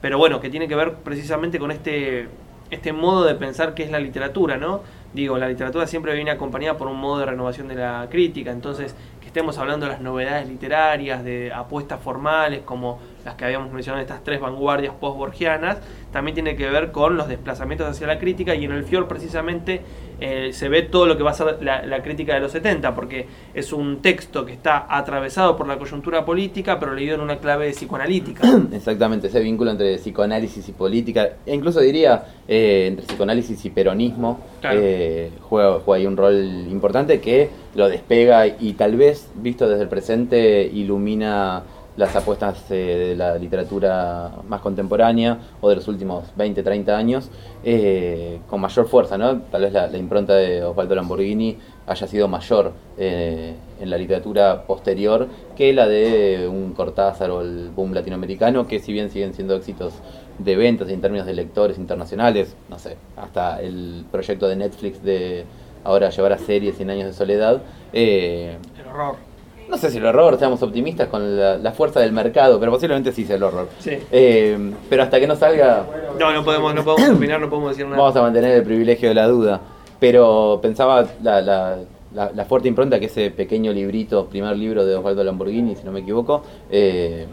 [0.00, 2.26] pero bueno, que tiene que ver precisamente con este,
[2.74, 4.82] este modo de pensar que es la literatura, ¿no?
[5.12, 8.94] Digo, la literatura siempre viene acompañada por un modo de renovación de la crítica, entonces
[9.20, 14.02] que estemos hablando de las novedades literarias, de apuestas formales, como las que habíamos mencionado,
[14.02, 15.78] estas tres vanguardias post-borgianas,
[16.12, 19.80] también tiene que ver con los desplazamientos hacia la crítica y en el Fior precisamente
[20.20, 22.94] eh, se ve todo lo que va a ser la, la crítica de los 70,
[22.94, 27.38] porque es un texto que está atravesado por la coyuntura política, pero leído en una
[27.38, 28.42] clave psicoanalítica.
[28.72, 34.40] Exactamente, ese vínculo entre psicoanálisis y política, e incluso diría eh, entre psicoanálisis y peronismo,
[34.60, 34.80] Claro.
[34.82, 36.34] eh, juega, juega ahí un rol
[36.70, 41.62] importante que lo despega y tal vez, visto desde el presente, ilumina
[41.96, 47.30] las apuestas eh, de la literatura más contemporánea o de los últimos 20, 30 años
[47.62, 49.40] eh, con mayor fuerza, ¿no?
[49.42, 55.28] Tal vez la, impronta de Osvaldo Lamborghini haya sido mayor eh, en la literatura posterior
[55.56, 59.94] que la de un Cortázar o el boom latinoamericano, que si bien siguen siendo éxitos
[60.38, 65.44] de ventas en términos de lectores internacionales, no sé, hasta el proyecto de Netflix de
[65.84, 69.33] ahora llevar a serie 100 años de soledad, eh, El horror.
[69.68, 73.12] No sé si el horror, seamos optimistas con la, la fuerza del mercado, pero posiblemente
[73.12, 73.68] sí sea el horror.
[73.78, 73.92] Sí.
[74.12, 75.84] Eh, pero hasta que no salga,
[76.18, 77.96] No, no podemos, no podemos opinar, no podemos decir nada.
[78.00, 79.60] vamos a mantener el privilegio de la duda.
[80.00, 81.78] Pero pensaba la, la-
[82.14, 85.90] la- la fuerte impronta que ese pequeño librito, primer libro de Osvaldo Lamborghini, si no
[85.92, 87.26] me equivoco, eh,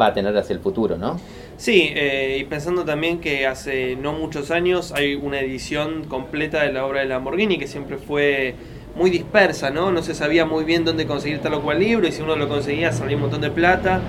[0.00, 1.18] va a tener hacia el futuro, ¿no?
[1.56, 6.72] Sí, eh, y pensando también que hace no muchos años hay una edición completa de
[6.72, 8.54] la obra de Lamborghini que siempre fue
[9.00, 9.90] muy dispersa, ¿no?
[9.90, 12.48] No se sabía muy bien dónde conseguir tal o cual libro y si uno lo
[12.48, 14.00] conseguía salía un montón de plata.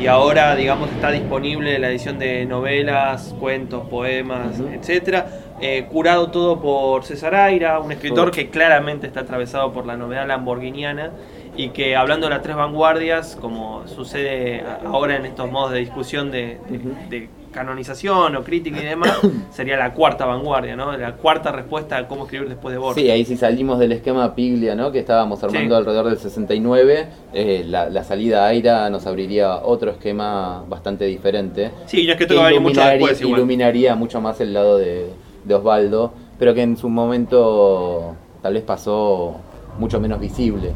[0.00, 5.26] y ahora, digamos, está disponible la edición de novelas, cuentos, poemas, etcétera.
[5.60, 10.26] Eh, curado todo por César Aira, un escritor que claramente está atravesado por la novedad
[10.28, 11.10] lamborghiniana
[11.56, 16.30] y que hablando de las tres vanguardias, como sucede ahora en estos modos de discusión
[16.30, 16.78] de, de-
[17.18, 19.18] de canonización o crítica y demás,
[19.50, 20.96] sería la cuarta vanguardia, ¿no?
[20.96, 23.02] La cuarta respuesta a cómo escribir después de Borges.
[23.04, 24.90] Sí, ahí sí salimos del esquema Piglia, ¿no?
[24.92, 25.78] Que estábamos armando Sí.
[25.78, 27.08] alrededor del 69.
[27.34, 31.70] eh, la, la salida a Aira nos abriría otro esquema bastante diferente.
[31.86, 33.38] Sí, y es que esto va a venir mucho después igual.
[33.40, 35.10] iluminaría mucho más el lado de,
[35.44, 39.36] de Osvaldo, pero que en su momento tal vez pasó
[39.78, 40.72] mucho menos visible.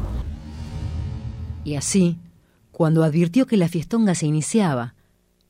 [1.63, 2.17] Y así,
[2.71, 4.95] cuando advirtió que la fiestonga se iniciaba,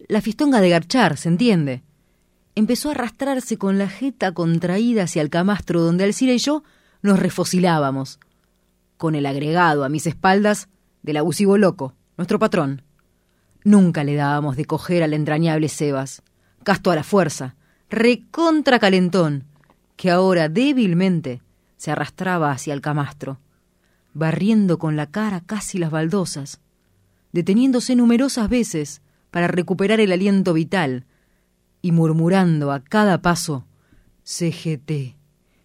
[0.07, 1.83] la fiestonga de garchar, ¿se entiende?
[2.55, 6.63] Empezó a arrastrarse con la jeta contraída hacia el camastro donde Alcira y yo
[7.01, 8.19] nos refocilábamos,
[8.97, 10.69] con el agregado a mis espaldas
[11.01, 12.83] del abusivo loco, nuestro patrón.
[13.63, 16.21] Nunca le dábamos de coger al entrañable Sebas,
[16.63, 17.55] casto a la fuerza,
[17.89, 19.45] recontra calentón,
[19.95, 21.41] que ahora débilmente
[21.77, 23.39] se arrastraba hacia el camastro,
[24.13, 26.61] barriendo con la cara casi las baldosas,
[27.31, 29.01] deteniéndose numerosas veces
[29.33, 31.07] para recuperar el aliento vital
[31.81, 33.65] y murmurando a cada paso
[34.21, 35.15] CGT,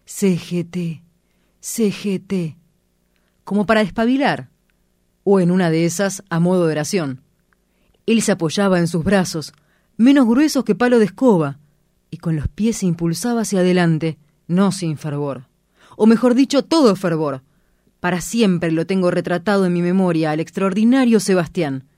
[0.05, 1.03] CGT,
[1.59, 2.57] CGT,
[3.43, 4.49] como para despabilar,
[5.23, 7.21] o en una de esas a modo de oración.
[8.07, 9.53] Él se apoyaba en sus brazos,
[9.97, 11.59] menos gruesos que palo de escoba,
[12.09, 15.45] y con los pies se impulsaba hacia adelante, no sin fervor.
[15.95, 17.43] O mejor dicho, todo fervor.
[17.99, 21.88] Para siempre lo tengo retratado en mi memoria al extraordinario Sebastián.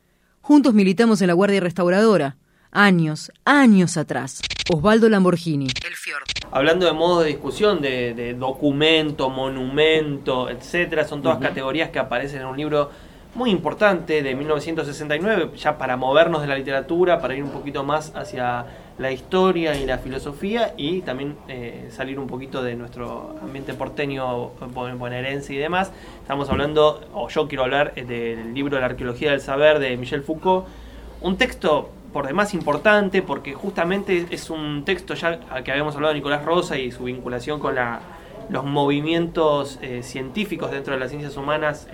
[0.41, 2.35] Juntos militamos en la Guardia Restauradora.
[2.71, 4.41] Años, años atrás.
[4.71, 5.67] Osvaldo Lamborghini.
[5.85, 6.23] El fiord.
[6.51, 12.41] Hablando de modos de discusión, de, de documento, monumento, etcétera, son todas categorías que aparecen
[12.41, 12.89] en un libro
[13.33, 18.11] muy importante de 1969, ya para movernos de la literatura, para ir un poquito más
[18.15, 18.65] hacia
[18.97, 24.49] la historia y la filosofía y también eh, salir un poquito de nuestro ambiente porteño,
[24.73, 25.91] bon- bonaerense y demás.
[26.21, 30.23] Estamos hablando, o yo quiero hablar eh, del libro La arqueología del saber de Michel
[30.23, 30.67] Foucault,
[31.21, 36.13] un texto por demás importante porque justamente es un texto ya al que habíamos hablado
[36.13, 38.01] de Nicolás Rosa y su vinculación con la,
[38.49, 41.87] los movimientos eh, científicos dentro de las ciencias humanas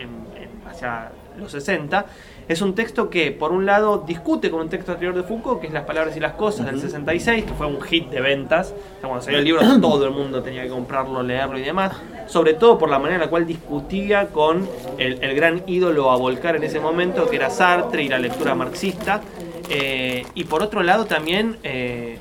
[0.68, 2.06] hacia los 60.
[2.48, 5.68] Es un texto que, por un lado, discute con un texto anterior de Foucault, que
[5.68, 8.74] es Las Palabras y las Cosas, del 66, que fue un hit de ventas.
[8.74, 11.94] O sea, cuando salió el libro, todo el mundo tenía que comprarlo, leerlo y demás.
[12.28, 16.18] Sobre todo por la manera en la cual discutía con el, el gran ídolo a
[16.18, 19.22] volcar en ese momento, que era Sartre y la lectura marxista.
[19.70, 21.58] Eh, y por otro lado, también.
[21.64, 22.20] eh,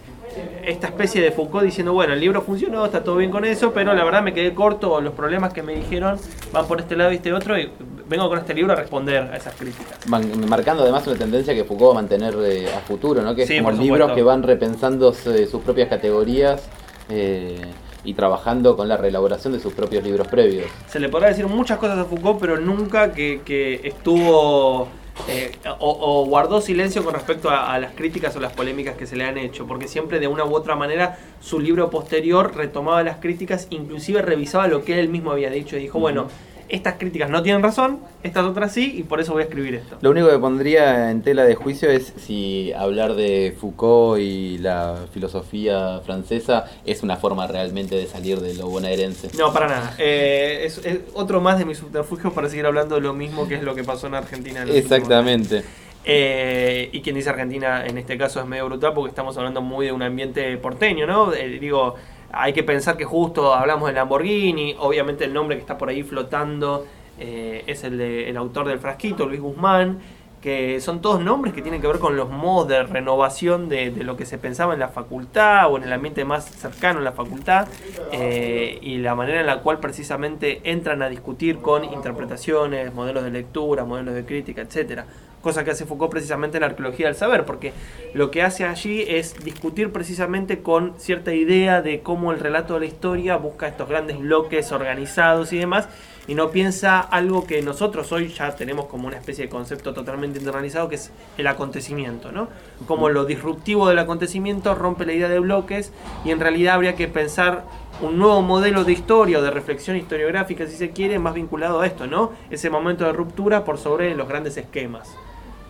[0.65, 3.95] esta especie de Foucault diciendo, bueno, el libro funcionó, está todo bien con eso, pero
[3.95, 6.19] la verdad me quedé corto, los problemas que me dijeron
[6.53, 7.71] van por este lado y este otro, y
[8.09, 10.07] vengo con este libro a responder a esas críticas.
[10.07, 13.35] Marcando además una tendencia que Foucault va a mantener eh, a futuro, ¿no?
[13.35, 16.69] Que es Sí, como libros que van repensando sus propias categorías
[17.09, 17.61] eh,
[18.05, 20.67] y trabajando con la reelaboración de sus propios libros previos.
[20.89, 24.87] Se le podrá decir muchas cosas a Foucault, pero nunca que, que estuvo
[25.29, 29.07] eh, o, o guardó silencio con respecto a, a las críticas o las polémicas que
[29.07, 33.03] se le han hecho, porque siempre de una u otra manera su libro posterior retomaba
[33.03, 36.29] las críticas, inclusive revisaba lo que él mismo había dicho y dijo, bueno,
[36.69, 39.97] estas críticas no tienen razón, estas otras sí, y por eso voy a escribir esto.
[40.01, 45.07] Lo único que pondría en tela de juicio es si hablar de Foucault y la
[45.13, 49.31] filosofía francesa es una forma realmente de salir de lo bonaerense.
[49.39, 49.95] No, para nada.
[49.99, 53.55] Eh, es, es otro más de mis subterfugios para seguir hablando de lo mismo que
[53.55, 54.63] es lo que pasó en Argentina.
[54.63, 55.65] en Exactamente.
[56.09, 59.87] Eh, y quien dice Argentina en este caso es medio brutal porque estamos hablando muy
[59.87, 61.35] de un ambiente porteño, ¿no?
[61.35, 61.97] Eh, digo,
[62.37, 66.03] hay que pensar que justo hablamos de Lamborghini, obviamente el nombre que está por ahí
[66.03, 66.87] flotando
[67.19, 69.99] eh, es el del el autor del frasquito, Luis Guzmán,
[70.43, 74.05] que son todos nombres que tienen que ver con los modos de renovación de, de
[74.05, 77.13] lo que se pensaba en la facultad o en el ambiente más cercano a la
[77.13, 77.69] facultad
[78.13, 83.31] eh, y la manera en la cual precisamente entran a discutir con interpretaciones, modelos de
[83.31, 85.07] lectura, modelos de crítica, etcétera
[85.47, 87.73] cosa que hace Foucault precisamente en la arqueología del saber, porque
[88.15, 92.81] lo que hace allí es discutir precisamente con cierta idea de cómo el relato de
[92.81, 95.89] la historia busca estos grandes bloques organizados y demás,
[96.27, 100.41] y no piensa algo que nosotros hoy ya tenemos como una especie de concepto totalmente
[100.41, 102.49] internalizado, que es el acontecimiento, ¿no?
[102.89, 105.93] Como lo disruptivo del acontecimiento rompe la idea de bloques,
[106.25, 107.67] y en realidad habría que pensar
[108.01, 111.87] un nuevo modelo de historia o de reflexión historiográfica, si se quiere, más vinculado a
[111.87, 112.33] esto, ¿no?
[112.51, 115.17] Ese momento de ruptura por sobre los grandes esquemas.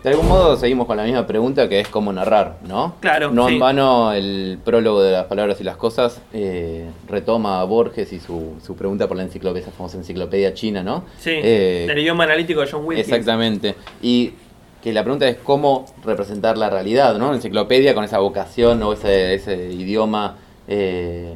[0.03, 2.95] De algún modo seguimos con la misma pregunta que es cómo narrar, ¿no?
[3.01, 3.55] Claro, No sí.
[3.55, 8.19] en vano el prólogo de las palabras y las cosas eh, retoma a Borges y
[8.19, 11.03] su, su pregunta por la enciclopedia, esa famosa enciclopedia china, ¿no?
[11.19, 13.07] Sí, Eh, el idioma analítico de John Wilkins.
[13.09, 13.75] Exactamente.
[14.01, 14.33] Y
[14.81, 17.33] que la pregunta es cómo representar la realidad, ¿no?
[17.33, 20.37] Enciclopedia con esa vocación o ese, ese idioma
[20.67, 21.33] eh,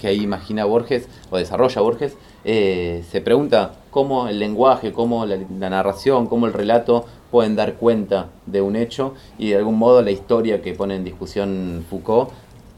[0.00, 5.70] que ahí imagina Borges o desarrolla Borges, se pregunta cómo el lenguaje, cómo la, la
[5.70, 10.12] narración, cómo el relato pueden dar cuenta de un hecho y de algún modo la
[10.12, 12.30] historia que pone en discusión Foucault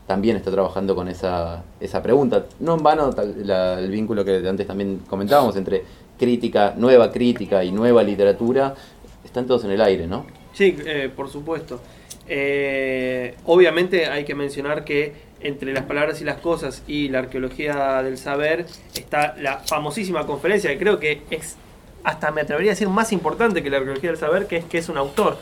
[0.07, 2.47] también está trabajando con esa, esa pregunta.
[2.61, 5.85] No en vano el vínculo que antes también comentábamos entre
[6.19, 8.75] crítica, nueva crítica y nueva literatura,
[9.23, 10.25] están todos en el aire, ¿no?
[10.55, 11.79] Sí, eh, por supuesto.
[12.27, 18.03] Eh, obviamente hay que mencionar que entre las palabras y las cosas y la arqueología
[18.03, 21.59] del saber está la famosísima conferencia que creo que es
[22.07, 24.79] hasta me atrevería a decir más importante que la arqueología del saber, que es que
[24.79, 25.39] es un autor.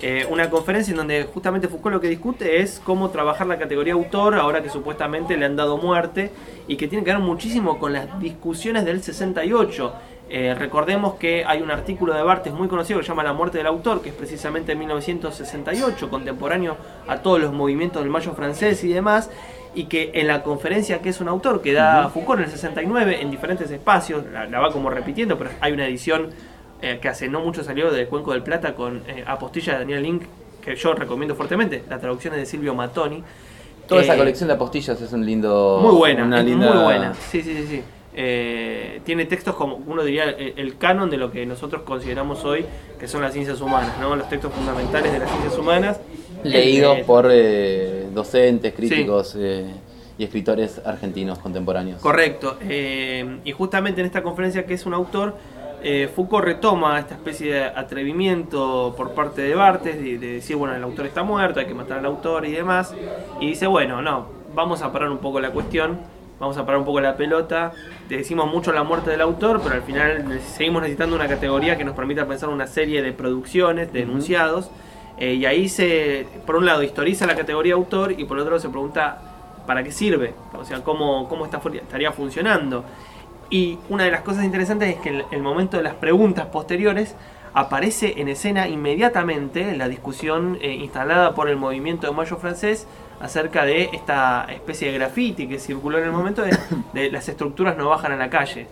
[0.00, 3.92] Eh, una conferencia en donde justamente Foucault lo que discute es cómo trabajar la categoría
[3.92, 6.30] autor ahora que supuestamente le han dado muerte
[6.66, 9.92] y que tiene que ver muchísimo con las discusiones del 68.
[10.30, 13.58] Eh, recordemos que hay un artículo de Barthes muy conocido que se llama La muerte
[13.58, 18.82] del autor, que es precisamente en 1968, contemporáneo a todos los movimientos del Mayo francés
[18.82, 19.30] y demás,
[19.74, 23.20] y que en la conferencia que es un autor que da Foucault en el 69
[23.20, 26.30] en diferentes espacios, la, la va como repitiendo, pero hay una edición
[26.82, 30.02] eh, que hace no mucho salió de Cuenco del Plata con eh, apostilla de Daniel
[30.02, 30.22] Link,
[30.64, 33.22] que yo recomiendo fuertemente, la traducción es de Silvio Mattoni.
[33.86, 35.80] Toda Eh, esa colección de apostillas es un lindo...
[35.82, 37.14] muy buena, una es linda- muy buena.
[37.14, 37.82] Sí, sí, sí, sí.
[38.20, 42.64] Eh, tiene textos como uno diría el, el canon de lo que nosotros consideramos hoy
[42.98, 44.16] que son las ciencias humanas, ¿no?
[44.16, 46.00] Los textos fundamentales de las ciencias humanas.
[46.42, 49.66] Leído Eh, por eh, docentes, críticos eh,
[50.16, 52.00] y escritores argentinos contemporáneos.
[52.00, 52.58] Correcto.
[52.62, 55.36] eh, y justamente en esta conferencia que es un autor,
[55.82, 60.74] eh, Foucault retoma esta especie de atrevimiento por parte de Barthes de, de decir, bueno,
[60.74, 62.94] el autor está muerto, hay que matar al autor y demás.
[63.40, 65.98] Y dice, bueno, no, vamos a parar un poco la cuestión,
[66.40, 67.72] vamos a parar un poco la pelota.
[68.08, 71.94] Decimos mucho la muerte del autor, pero al final seguimos necesitando una categoría que nos
[71.94, 74.70] permita pensar una serie de producciones, de enunciados.
[75.20, 78.68] Eh, y ahí se, por un lado, historiza la categoría autor y por otro se
[78.68, 79.18] pregunta
[79.66, 82.84] para qué sirve, o sea, cómo, cómo está, estaría funcionando.
[83.50, 87.14] Y una de las cosas interesantes es que en el momento de las preguntas posteriores
[87.54, 92.86] aparece en escena inmediatamente la discusión eh, instalada por el movimiento de Mayo francés
[93.20, 96.56] acerca de esta especie de graffiti que circuló en el momento de,
[96.92, 98.68] de las estructuras no bajan a la calle.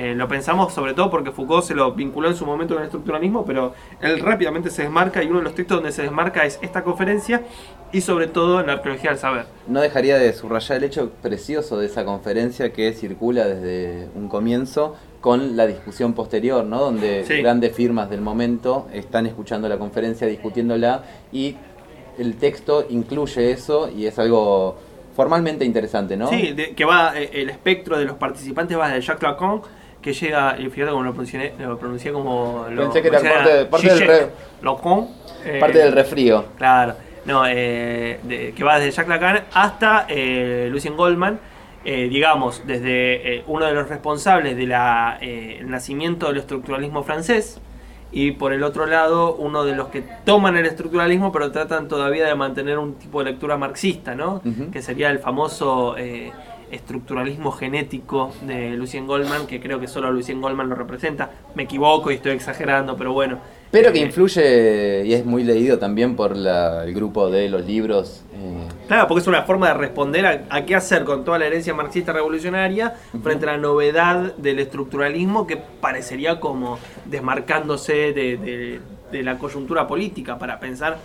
[0.00, 2.86] Eh, lo pensamos sobre todo porque Foucault se lo vinculó en su momento con el
[2.86, 6.60] estructuralismo, pero él rápidamente se desmarca y uno de los textos donde se desmarca es
[6.62, 7.42] esta conferencia
[7.90, 9.46] y sobre todo en la arqueología del saber.
[9.66, 14.94] No dejaría de subrayar el hecho precioso de esa conferencia que circula desde un comienzo
[15.20, 16.78] con la discusión posterior, ¿no?
[16.78, 17.42] Donde Sí.
[17.42, 21.56] grandes firmas del momento están escuchando la conferencia, discutiéndola y
[22.18, 24.78] el texto incluye eso y es algo
[25.16, 26.28] formalmente interesante, ¿no?
[26.28, 29.60] Sí, de- que va eh, el espectro de los participantes va de Jacques Lacan,
[30.02, 32.66] que llega, y fíjate cómo lo pronuncié, lo pronuncié como...
[32.70, 34.28] Lo, Pensé que era parte parte del re-
[34.62, 35.08] Lacan.
[35.44, 36.44] eh, Parte del refrío.
[36.56, 36.94] Claro,
[37.24, 41.38] no, eh, de- que va desde Jacques Lacan hasta eh, Lucien Goldman,
[41.84, 44.72] eh, digamos, desde eh, uno de los responsables del
[45.70, 47.60] nacimiento del estructuralismo francés,
[48.10, 52.26] y por el otro lado, uno de los que toman el estructuralismo, pero tratan todavía
[52.26, 54.40] de mantener un tipo de lectura marxista, ¿no?
[54.72, 56.32] Que sería el famoso eh,
[56.70, 61.30] estructuralismo genético de Lucien Goldman, que creo que solo Lucien Goldman lo representa.
[61.54, 63.38] Me equivoco y estoy exagerando, pero bueno.
[63.70, 67.66] Pero que Eh, influye y es muy leído también por la- el grupo de los
[67.66, 68.24] libros.
[68.34, 71.46] eh, Claro, porque es una forma de responder a, a qué hacer con toda la
[71.46, 78.80] herencia marxista revolucionaria frente a la novedad del estructuralismo que parecería como desmarcándose de, de-
[79.12, 80.98] de la coyuntura política para pensar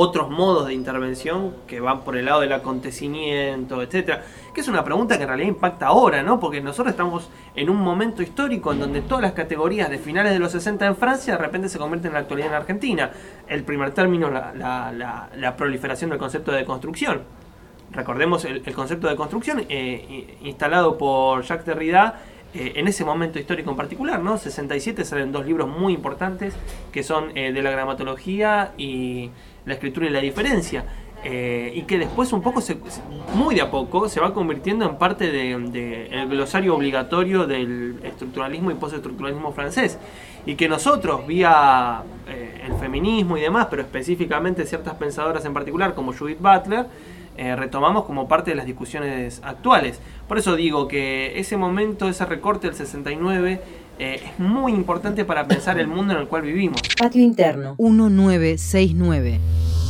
[0.00, 4.22] otros modos de intervención que van por el lado del acontecimiento, etcétera.
[4.54, 6.38] Que es una pregunta que en realidad impacta ahora, ¿no?
[6.38, 10.38] Porque nosotros estamos en un momento histórico en donde todas las categorías de finales de
[10.38, 13.10] los 60 en Francia de repente se convierten en la actualidad en Argentina.
[13.48, 17.22] El primer término, la, proliferación del concepto de construcción.
[17.90, 22.20] Recordemos el, concepto de construcción eh, instalado por Jacques Derrida
[22.54, 24.38] eh, en ese momento histórico en particular, ¿no?
[24.38, 26.54] 67 salen dos libros muy importantes
[26.92, 29.30] que son eh, de la gramatología y
[29.68, 30.84] la escritura y la diferencia.
[31.24, 32.76] eh, y que después un poco, se,
[33.34, 38.70] muy de a poco, se va convirtiendo en parte del de, glosario obligatorio del estructuralismo
[38.70, 39.98] y postestructuralismo francés.
[40.46, 45.94] Y que nosotros, vía eh, el feminismo y demás, pero específicamente ciertas pensadoras en particular,
[45.94, 46.86] como Judith Butler,
[47.36, 50.00] eh, retomamos como parte de las discusiones actuales.
[50.26, 53.60] Por eso digo que ese momento, ese recorte del 69,
[53.98, 56.80] eh, es muy importante para pensar el mundo en el cual vivimos.
[56.98, 59.40] Patio interno 1969.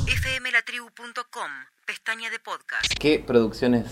[0.07, 1.51] fmlatribu.com,
[1.87, 2.95] pestaña de podcast.
[2.99, 3.85] ¿Qué producciones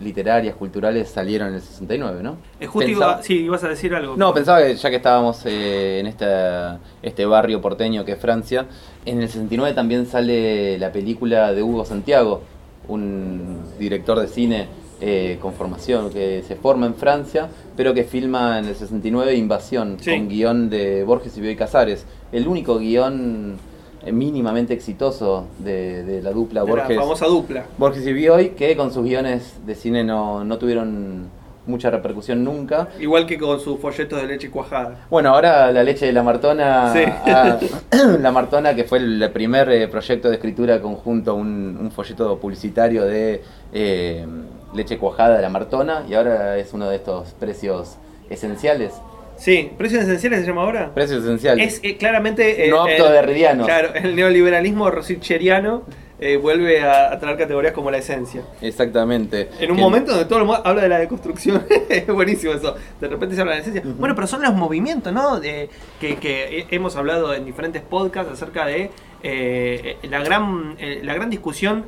[0.00, 2.38] literarias, culturales salieron en el 69, ¿no?
[2.58, 4.16] Eh, justo Pensaba- iba, sí, ibas a decir algo.
[4.16, 8.66] No, pensaba que ya que estábamos eh, en esta, este barrio porteño que es Francia,
[9.04, 12.42] en el 69 también sale la película de Hugo Santiago,
[12.88, 14.68] un director de cine
[15.00, 19.96] eh, con formación que se forma en Francia, pero que filma en el 69 Invasión,
[20.00, 20.10] Sí.
[20.10, 22.04] con guion de Borges y Bioy Casares.
[22.32, 23.56] El único guion
[24.04, 26.96] eh, mínimamente exitoso de, de la dupla de la Borges.
[26.98, 27.64] famosa dupla.
[27.78, 31.28] Borges y Bioy, que con sus guiones de cine no, no tuvieron
[31.66, 32.88] mucha repercusión nunca.
[32.98, 35.06] Igual que con sus folletos de leche cuajada.
[35.10, 37.02] Bueno, ahora la leche de la Martona, Sí.
[37.06, 37.58] ah,
[38.20, 43.04] la Martona que fue el primer eh, proyecto de escritura conjunto, un, un folleto publicitario
[43.04, 43.42] de
[43.72, 44.26] eh,
[44.74, 47.96] leche cuajada de la Martona y ahora es uno de estos precios
[48.28, 48.92] esenciales.
[49.36, 50.90] Sí, ¿precios esenciales se llama ahora?
[50.94, 51.74] Precios esenciales.
[51.74, 52.66] Es eh, claramente.
[52.68, 53.64] No apto el- derridiano.
[53.64, 55.82] Claro, el neoliberalismo rosicheriano
[56.20, 58.42] eh, vuelve a, a traer categorías como la esencia.
[58.60, 59.48] Exactamente.
[59.58, 62.74] En un Que- momento donde todo el mundo habla de la deconstrucción, es buenísimo eso.
[63.00, 63.82] De repente se habla de la esencia.
[63.98, 65.40] Bueno, pero son los movimientos, ¿no?
[65.40, 68.90] De, que, que he- hemos hablado en diferentes podcasts acerca de
[69.22, 71.86] eh, la, gran, eh, la gran discusión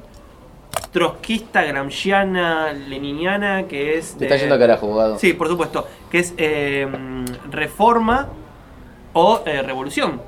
[0.93, 4.17] trotskista, gramsciana, leniniana, que es...
[4.17, 5.19] Te está yendo a carajo, abogado.
[5.19, 5.87] Sí, por supuesto.
[6.11, 6.87] Que es eh,
[7.51, 8.29] reforma
[9.13, 10.21] o eh, revolución.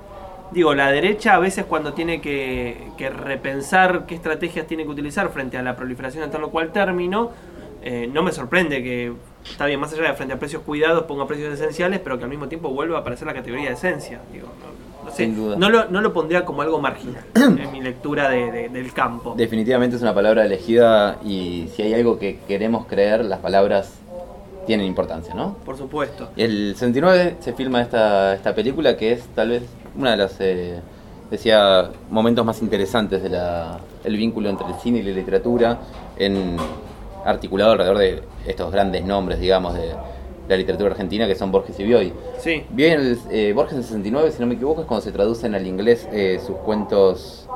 [0.52, 5.30] Digo, la derecha a veces cuando tiene que, que repensar qué estrategias tiene que utilizar
[5.30, 7.32] frente a la proliferación de tal o cual término,
[7.82, 9.12] eh, no me sorprende que,
[9.44, 12.30] está bien, más allá de frente a precios cuidados, ponga precios esenciales, pero que al
[12.30, 14.20] mismo tiempo vuelva a aparecer la categoría de esencia.
[14.32, 15.56] Digo, no, no sé, Sin duda.
[15.56, 19.34] No, lo, no lo pondría como algo marginal en mi lectura de- de- del campo.
[19.36, 23.92] Definitivamente es una palabra elegida y si hay algo que queremos creer, las palabras
[24.66, 25.56] tienen importancia, ¿no?
[25.64, 26.30] Por supuesto.
[26.36, 29.62] El 69 se filma esta, esta película que es tal vez
[29.96, 30.80] una de los, eh,
[31.30, 33.36] decía, momentos más interesantes del
[34.04, 35.78] el vínculo entre el cine y la literatura,
[36.16, 36.56] en,
[37.26, 39.92] articulado alrededor de estos grandes nombres, digamos, de
[40.48, 42.12] la literatura argentina, que son Borges y Bioy.
[42.38, 42.64] Sí.
[42.70, 45.12] Bioy en el, eh, Borges en el 69, si no me equivoco, es cuando se
[45.12, 47.48] traducen al inglés eh, sus cuentos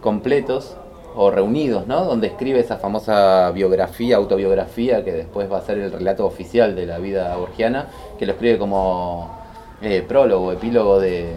[0.00, 0.76] completos
[1.16, 2.04] o reunidos, ¿no?
[2.04, 6.86] Donde escribe esa famosa biografía, autobiografía, que después va a ser el relato oficial de
[6.86, 7.88] la vida borgiana,
[8.18, 9.30] que lo escribe como
[9.80, 11.36] eh, prólogo, epílogo de,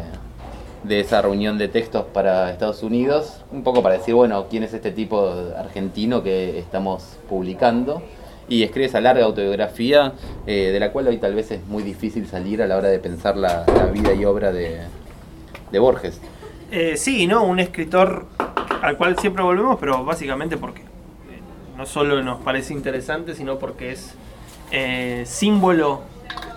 [0.83, 4.73] de esa reunión de textos para Estados Unidos, un poco para decir, bueno, quién es
[4.73, 8.01] este tipo argentino que estamos publicando.
[8.49, 10.13] Y escribe esa larga autobiografía,
[10.45, 12.99] eh, de la cual hoy tal vez es muy difícil salir a la hora de
[12.99, 14.79] pensar la, vida y obra de,
[15.71, 16.21] de Borges.
[16.71, 17.43] Eh, sí, ¿no?
[17.43, 18.25] Un escritor
[18.81, 20.85] al cual siempre volvemos, pero básicamente porque eh,
[21.77, 24.13] no solo nos parece interesante, sino porque es
[25.25, 26.01] símbolo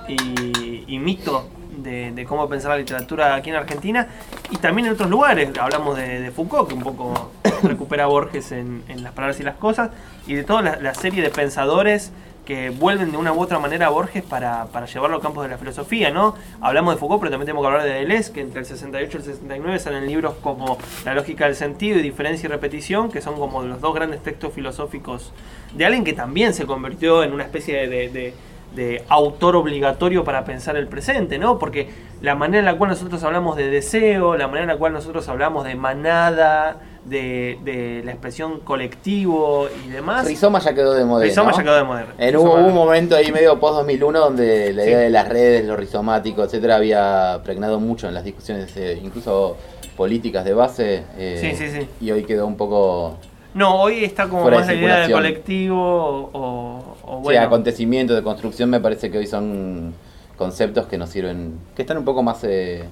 [0.08, 1.46] y mito
[1.82, 4.08] de, de cómo pensar la literatura aquí en Argentina
[4.50, 5.50] y también en otros lugares.
[5.58, 9.42] Hablamos de, de Foucault, que un poco recupera a Borges en, en Las Palabras y
[9.42, 9.90] las Cosas,
[10.26, 12.12] y de toda la, la serie de pensadores
[12.46, 15.50] que vuelven de una u otra manera a Borges para, para llevarlo a campos de
[15.50, 16.34] la filosofía, ¿no?
[16.60, 19.20] Hablamos de Foucault, pero también tenemos que hablar de Deleuze, que entre el 68 y
[19.20, 23.36] el 69 salen libros como La lógica del sentido y Diferencia y repetición, que son
[23.36, 25.32] como los dos grandes textos filosóficos
[25.74, 28.34] de alguien que también se convirtió en una especie de, de-
[28.74, 31.58] de autor obligatorio para pensar el presente, ¿no?
[31.58, 31.88] Porque
[32.22, 35.28] la manera en la cual nosotros hablamos de deseo, la manera en la cual nosotros
[35.28, 40.26] hablamos de manada, de, de la expresión colectivo y demás.
[40.26, 41.24] Rizoma ya quedó de moda.
[41.24, 41.56] Rizoma ¿no?
[41.56, 42.06] ya quedó de moda.
[42.18, 44.88] En hubo un momento ahí medio post 2001 donde la Sí.
[44.90, 49.56] idea de las redes, lo rizomático, etcétera, había pregnado mucho en las discusiones, eh, incluso
[49.96, 51.02] políticas de base.
[51.16, 51.88] eh, Sí, sí, sí.
[52.00, 53.16] Y hoy quedó un poco.
[53.54, 55.18] No, hoy está como Fuera de más la idea de circulación.
[55.18, 57.40] colectivo o, o- o Sí, bueno.
[57.42, 59.92] acontecimientos de construcción me parece que hoy son
[60.36, 62.84] conceptos que nos sirven, que están un poco más eh,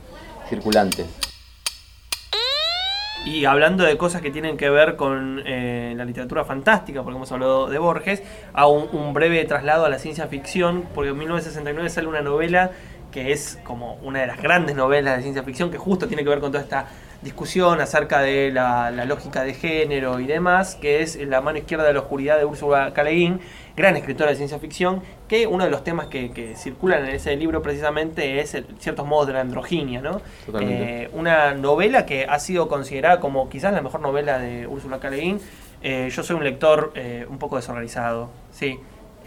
[0.49, 1.07] circulantes.
[3.25, 7.31] Y hablando de cosas que tienen que ver con eh, la literatura fantástica, porque hemos
[7.31, 8.23] hablado de Borges,
[8.55, 12.71] un, un breve traslado a la ciencia ficción, porque en 1969 sale una novela
[13.13, 16.29] que es como una de las grandes novelas de ciencia ficción, que justo tiene que
[16.31, 16.87] ver con toda esta
[17.23, 21.85] discusión acerca de la, la lógica de género y demás, que es La mano izquierda
[21.85, 23.03] de la oscuridad de Úrsula K.
[23.03, 23.41] Le Guin,
[23.77, 27.35] gran escritora de ciencia ficción, que uno de los temas que, que circulan en ese
[27.37, 30.21] libro precisamente es el- ciertos modos de la androginia, ¿no?
[30.47, 31.05] Totalmente.
[31.05, 35.11] Eh, una novela que ha sido considerada como quizás la mejor novela de Úrsula K.
[35.11, 35.41] Le Guin.
[35.83, 38.79] Eh, yo soy un lector eh, un poco desorganizado, sí.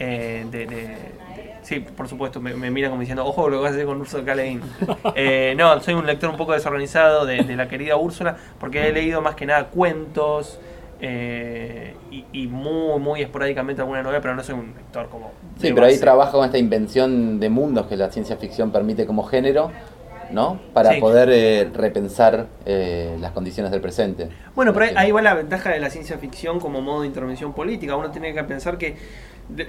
[0.04, 3.64] Eh, de, de- de- sí, por supuesto, me, me mira como diciendo, ojo lo que
[3.64, 4.00] vas a hacer con.
[4.38, 4.62] Le Guin.
[5.16, 8.94] Eh, no, soy un lector un poco desorganizado de, de la querida Úrsula, porque he
[8.94, 10.60] leído más que nada cuentos
[11.00, 15.32] eh, y, y muy, muy esporádicamente alguna novela, pero no soy un lector como...
[15.60, 19.24] Sí, pero ahí trabaja con esta invención de mundos que la ciencia ficción permite como
[19.24, 19.72] género,
[20.32, 20.60] ¿no?
[20.74, 21.00] Para Sí.
[21.00, 24.30] poder eh, repensar eh, las condiciones del presente.
[24.56, 27.54] Bueno, pero ahí, ahí va la ventaja de la ciencia ficción como modo de intervención
[27.54, 27.96] política.
[27.96, 28.96] Uno tiene que pensar que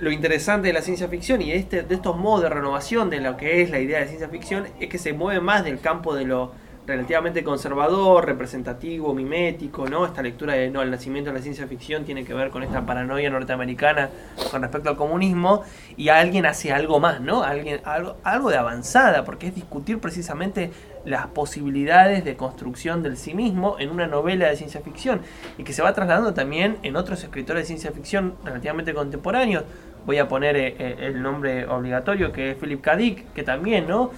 [0.01, 3.37] lo interesante de la ciencia ficción y este, de estos modos de renovación de lo
[3.37, 6.25] que es la idea de ciencia ficción es que se mueve más del campo de
[6.25, 6.53] lo
[6.87, 10.05] relativamente conservador, representativo, mimético, ¿no?
[10.05, 12.85] Esta lectura de no, el nacimiento de la ciencia ficción tiene que ver con esta
[12.85, 14.11] paranoia norteamericana
[14.51, 15.63] con respecto al comunismo
[15.97, 17.43] y alguien hace algo más, ¿no?
[17.43, 20.71] Alguien, algo, algo de avanzada, porque es discutir precisamente
[21.05, 25.21] las posibilidades de construcción del sí mismo en una novela de ciencia ficción
[25.59, 29.65] y que se va trasladando también en otros escritores de ciencia ficción relativamente contemporáneos.
[30.05, 32.97] Voy a poner eh, eh, el nombre obligatorio que es Philip K.
[32.97, 34.11] Dick, que también, ¿no?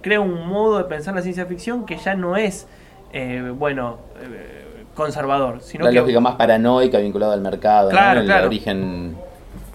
[0.00, 2.66] Crea un modo de pensar la ciencia ficción que ya no es,
[3.12, 4.64] eh, bueno, eh,
[4.94, 7.90] conservador, sino La que lógica más paranoica vinculada al mercado, ¿no?
[7.90, 9.16] Claro, el origen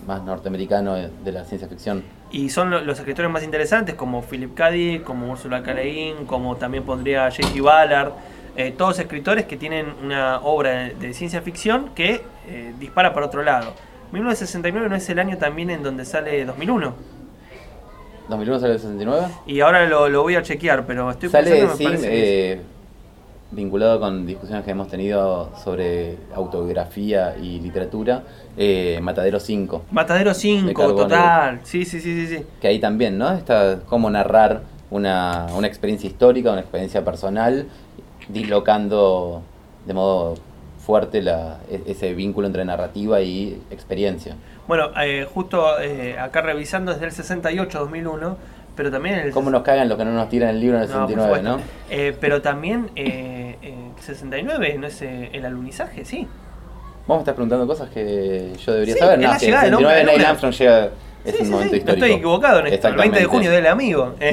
[0.06, 2.04] más norteamericano de la ciencia ficción.
[2.32, 4.70] Y son lo- los escritores más interesantes como Philip K.
[4.72, 5.74] Dick, como Ursula K.
[5.74, 7.62] Le Guin, como también pondría J.G.
[7.62, 8.12] Ballard.
[8.58, 13.26] eh, todos escritores que tienen una obra de, de ciencia ficción que eh, dispara para
[13.26, 13.74] otro lado.
[14.14, 16.94] 1969 no es el año también en donde sale 2001.
[18.30, 19.28] ¿2001 sale el 69?
[19.48, 22.62] Y ahora lo, lo voy a chequear, pero estoy Sale, pensando, me parece eh,
[23.52, 28.24] vinculado con discusiones que hemos tenido sobre autobiografía y literatura,
[28.58, 29.84] eh, Matadero 5.
[29.88, 31.08] es Matadero de 5, Carbonell.
[31.08, 31.60] total.
[31.64, 32.44] Sí, sí, sí, sí, sí.
[32.60, 33.32] Que ahí también, ¿no?
[33.32, 37.68] Está cómo narrar una, una experiencia histórica, una experiencia personal,
[38.30, 39.42] dislocando
[39.86, 40.36] de modo
[40.86, 44.36] fuerte la, e- ese vínculo entre narrativa y experiencia.
[44.68, 48.38] Bueno, eh, justo eh, acá revisando desde el 68, 2001,
[48.76, 50.90] pero también el ¿Cómo nos cagan los que no nos tiran el libro en el
[50.90, 51.60] No, por 69, no?
[51.90, 56.06] Eh, pero también eh, eh, 69, ¿no es eh, el alunizaje?
[56.06, 56.28] Sí.
[57.08, 59.20] Vos me estás preguntando cosas que yo debería Sí, saber.
[59.20, 60.26] No, llegada el del hombre a 69 la Neil.
[60.26, 60.86] Armstrong llega,
[61.24, 61.86] es Sí, un sí, momento histórico.
[62.00, 62.88] No estoy equivocado en esto.
[62.88, 64.14] El 20 de junio del amigo.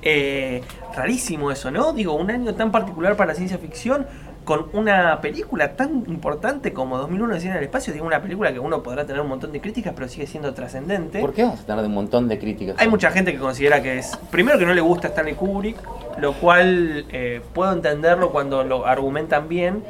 [0.00, 0.62] Eh,
[0.94, 1.92] rarísimo eso, ¿no?
[1.92, 4.06] Digo, un año tan particular para la ciencia ficción
[4.48, 7.92] con una película tan importante como 2001 de Cine en el Espacio.
[7.92, 11.20] Digo, una película que uno podrá tener un montón de críticas, pero sigue siendo trascendente.
[11.20, 12.76] ¿Por qué vamos a tener un montón de críticas?
[12.78, 14.16] Hay mucha gente que considera que es.
[14.30, 15.76] Primero que no le gusta Stanley Kubrick,
[16.18, 19.84] lo cual eh, puedo entenderlo cuando lo argumentan bien,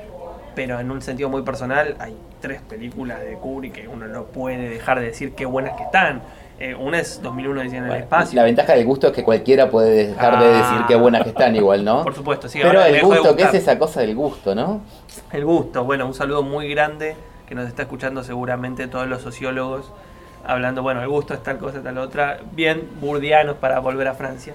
[0.56, 4.70] pero en un sentido muy personal hay tres películas de Kubrick que uno no puede
[4.70, 6.20] dejar de decir qué buenas que están.
[6.61, 8.36] Eh, una es 2001 Odisea en el espacio.
[8.36, 10.59] La ventaja del gusto es que cualquiera puede dejar de Ah.
[10.70, 12.02] decir qué buenas que están igual, ¿no?
[12.02, 12.59] Por supuesto, sí.
[12.61, 14.80] Pero el gusto, ¿qué es esa cosa del gusto, no?
[15.32, 17.14] El gusto, bueno, un saludo muy grande
[17.48, 19.92] que nos está escuchando seguramente todos los sociólogos
[20.44, 24.54] hablando, bueno, el gusto es tal cosa, tal otra, bien burdianos para volver a Francia.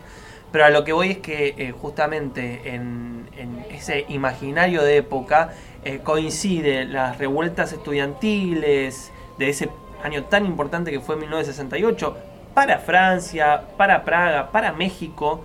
[0.51, 5.49] Pero a lo que voy es que eh, justamente en, en ese imaginario de época
[5.85, 9.69] eh, coincide las revueltas estudiantiles de ese
[10.03, 12.17] año tan importante que fue 1968
[12.53, 15.43] para Francia, para Praga, para México,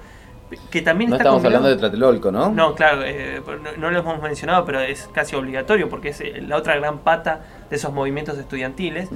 [0.70, 2.50] que también No está estamos combinado- hablando de Tlatelolco, ¿no?
[2.50, 6.42] no, claro, eh, no, no lo hemos mencionado, pero es casi obligatorio porque es eh,
[6.46, 9.10] la otra gran pata de esos movimientos estudiantiles.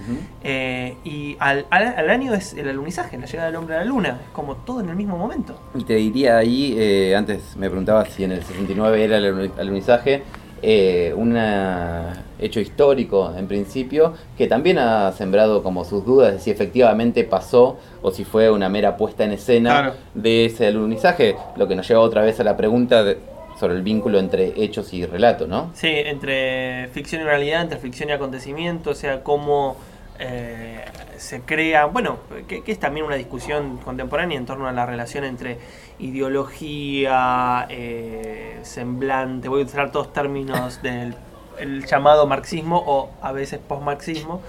[0.45, 3.85] Eh, y al, al- al año es el alunizaje, la llegada del hombre a la
[3.87, 5.59] luna, es como todo en el mismo momento.
[5.75, 9.59] Y te diría ahí, eh, antes me preguntabas si en el 69 era el aluni-
[9.59, 10.23] alunizaje,
[10.63, 11.37] eh, un
[12.39, 17.79] hecho histórico en principio, que también ha sembrado como sus dudas de si efectivamente pasó
[18.03, 19.95] o si fue una mera puesta en escena Claro.
[20.15, 23.19] de ese alunizaje, lo que nos lleva otra vez a la pregunta de-
[23.61, 25.71] sobre el vínculo entre hechos y relato, ¿no?
[25.75, 29.77] Sí, entre ficción y realidad, entre ficción y acontecimiento, o sea, cómo
[30.19, 30.81] eh,
[31.23, 32.19] se crea, bueno,
[32.49, 35.59] que, que es también una discusión contemporánea en torno a la relación entre
[36.01, 41.15] ideología, eh, semblante, voy a utilizar todos términos del
[41.59, 44.41] el llamado marxismo o a veces postmarxismo,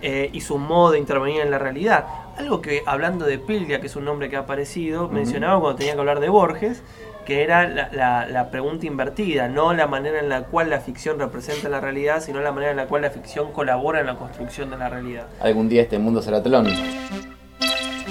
[0.00, 2.06] eh, y su modo de intervenir en la realidad.
[2.38, 5.94] Algo que hablando de Pilga, que es un nombre que ha aparecido, mencionaba cuando tenía
[5.94, 6.82] que hablar de Borges,
[7.24, 11.18] que era la, la- la pregunta invertida, no la manera en la cual la ficción
[11.18, 14.70] representa la realidad, sino la manera en la cual la ficción colabora en la construcción
[14.70, 15.26] de la realidad.
[15.40, 16.66] Algún día este mundo será telón.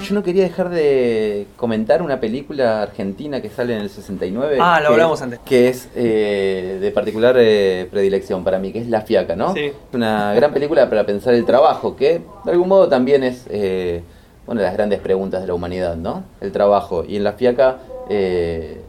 [0.02, 4.58] Yo no quería dejar de comentar una película argentina que sale en el 69.
[4.60, 5.38] Ah, lo que- hablamos antes.
[5.44, 9.54] Que es eh, de particular eh, predilección para mí, que es La Fiaca, ¿no?
[9.54, 9.72] Sí.
[9.92, 14.02] Una gran película para pensar el trabajo, que de algún modo también es eh,
[14.48, 16.24] una de las grandes preguntas de la humanidad, ¿no?
[16.40, 17.04] El trabajo.
[17.06, 17.76] Y en La Fiaca
[18.10, 18.80] eh,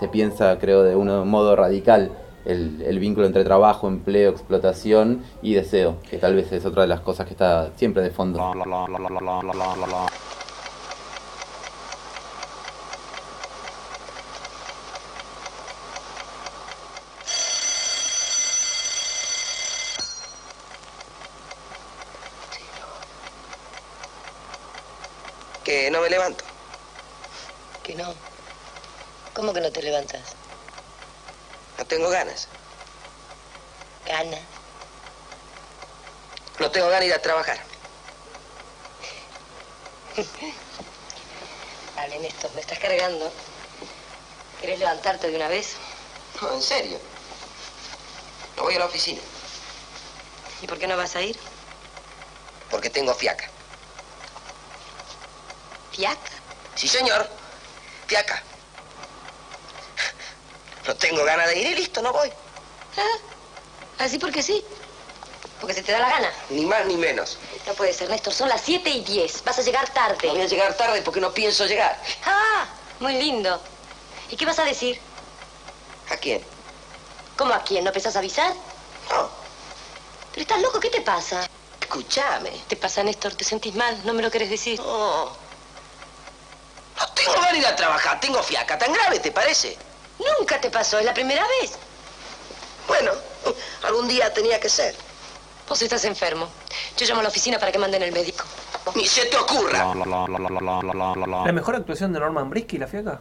[0.00, 2.10] se piensa, creo, de un modo radical
[2.46, 6.88] el, el vínculo entre trabajo, empleo, explotación y deseo, que tal vez es otra de
[6.88, 8.38] las cosas que está siempre de fondo.
[25.62, 26.42] Que no me levanto.
[27.82, 28.29] Que no.
[29.40, 30.20] ¿Cómo que no te levantas?
[31.78, 32.46] No tengo ganas.
[34.04, 34.38] Gana.
[36.58, 37.58] No tengo ganas de ir a trabajar.
[41.96, 43.32] Dale, Néstor, me estás cargando.
[44.60, 45.76] ¿Querés levantarte de una vez?
[46.42, 46.98] No, en serio.
[48.58, 49.22] No voy a la oficina.
[50.60, 51.40] ¿Y por qué no vas a ir?
[52.70, 53.48] Porque tengo fiaca.
[55.92, 56.30] ¿Fiaca?
[56.74, 57.26] Sí, señor.
[58.06, 58.49] Fiaca.
[60.90, 62.28] No tengo ganas de ir y listo, no voy.
[62.96, 64.64] Ah, así porque sí.
[65.60, 66.32] Porque se te da la gana.
[66.48, 67.38] Ni más ni menos.
[67.64, 68.34] No puede ser, Néstor.
[68.34, 69.44] Son las 7 y 10.
[69.44, 70.26] Vas a llegar tarde.
[70.26, 71.96] No voy a llegar tarde porque no pienso llegar.
[72.26, 72.66] Ah,
[72.98, 73.60] muy lindo.
[74.30, 75.00] ¿Y qué vas a decir?
[76.10, 76.42] ¿A quién?
[77.36, 77.84] ¿Cómo a quién?
[77.84, 78.52] ¿No pensás avisar?
[79.10, 79.30] No.
[80.32, 81.48] Pero estás loco, ¿qué te pasa?
[81.80, 82.50] Escúchame.
[82.66, 83.36] ¿Te pasa, Néstor?
[83.36, 84.04] ¿Te sentís mal?
[84.04, 84.80] ¿No me lo querés decir?
[84.80, 85.26] No.
[85.26, 88.18] No tengo ganas de ir a trabajar.
[88.18, 88.76] Tengo fiaca.
[88.76, 89.78] ¿Tan grave te parece?
[90.38, 91.72] Nunca te pasó, es la primera vez.
[92.86, 93.12] Bueno,
[93.82, 94.94] algún día tenía que ser.
[95.68, 96.48] Vos estás enfermo.
[96.96, 98.44] Yo llamo a la oficina para que manden el médico.
[98.94, 99.94] Ni se te ocurra.
[99.94, 103.20] La mejor actuación de Norman Brisky, la fiaca.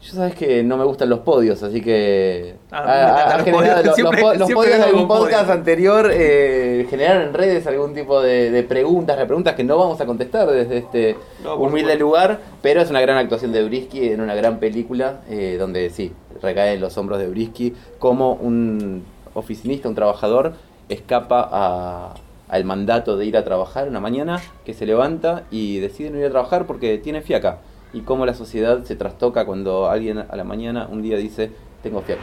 [0.00, 3.44] Yo sabes que no me gustan los podios, así que Ah, ha- encantan ha los
[3.44, 3.86] generado- podios.
[3.86, 7.66] los, Siempre- los po- los siempre podios de algún podcast anterior eh, generaron en redes
[7.66, 11.96] algún tipo de, de preguntas, repreguntas que no vamos a contestar desde este No, humilde
[11.96, 16.12] lugar, pero es una gran actuación de Brisky en una gran película eh, donde sí,
[16.40, 20.52] recae en los hombros de Brisky como un oficinista, un trabajador,
[20.88, 22.14] escapa a-
[22.48, 26.26] al mandato de ir a trabajar una mañana, que se levanta y decide no ir
[26.26, 27.58] a trabajar porque tiene fiaca.
[27.92, 31.50] Y cómo la sociedad se trastoca cuando alguien a la mañana un día dice,
[31.82, 32.22] tengo fiaca.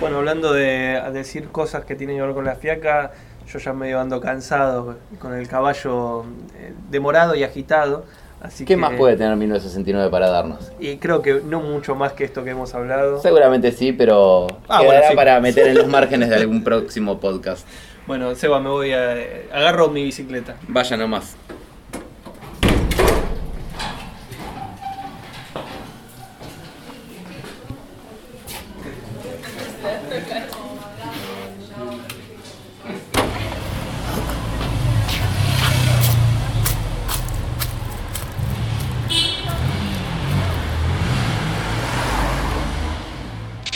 [0.00, 3.12] Bueno, hablando de decir cosas que tienen que ver con la fiaca,
[3.50, 6.24] yo ya medio ando cansado con el caballo
[6.56, 8.04] eh, demorado y agitado.
[8.40, 10.70] Así ¿Qué que- más puede tener 1969 para darnos?
[10.78, 13.20] Y creo que no mucho más que esto que hemos hablado.
[13.20, 15.16] Seguramente sí, pero Ah, quedará bueno, sí.
[15.16, 17.66] para meter en los márgenes de algún próximo podcast.
[18.06, 19.16] Bueno, Seba, me voy a.
[19.16, 20.56] eh, Agarro mi bicicleta.
[20.68, 21.36] Vaya nomás.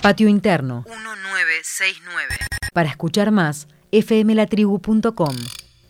[0.02, 0.84] Patio Interno.
[0.88, 2.34] 1969.
[2.72, 5.36] Para escuchar más, fmlatribu.com,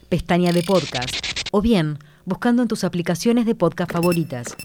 [0.09, 1.15] pestaña de podcast,
[1.53, 4.57] o bien buscando en tus aplicaciones de podcast favoritas.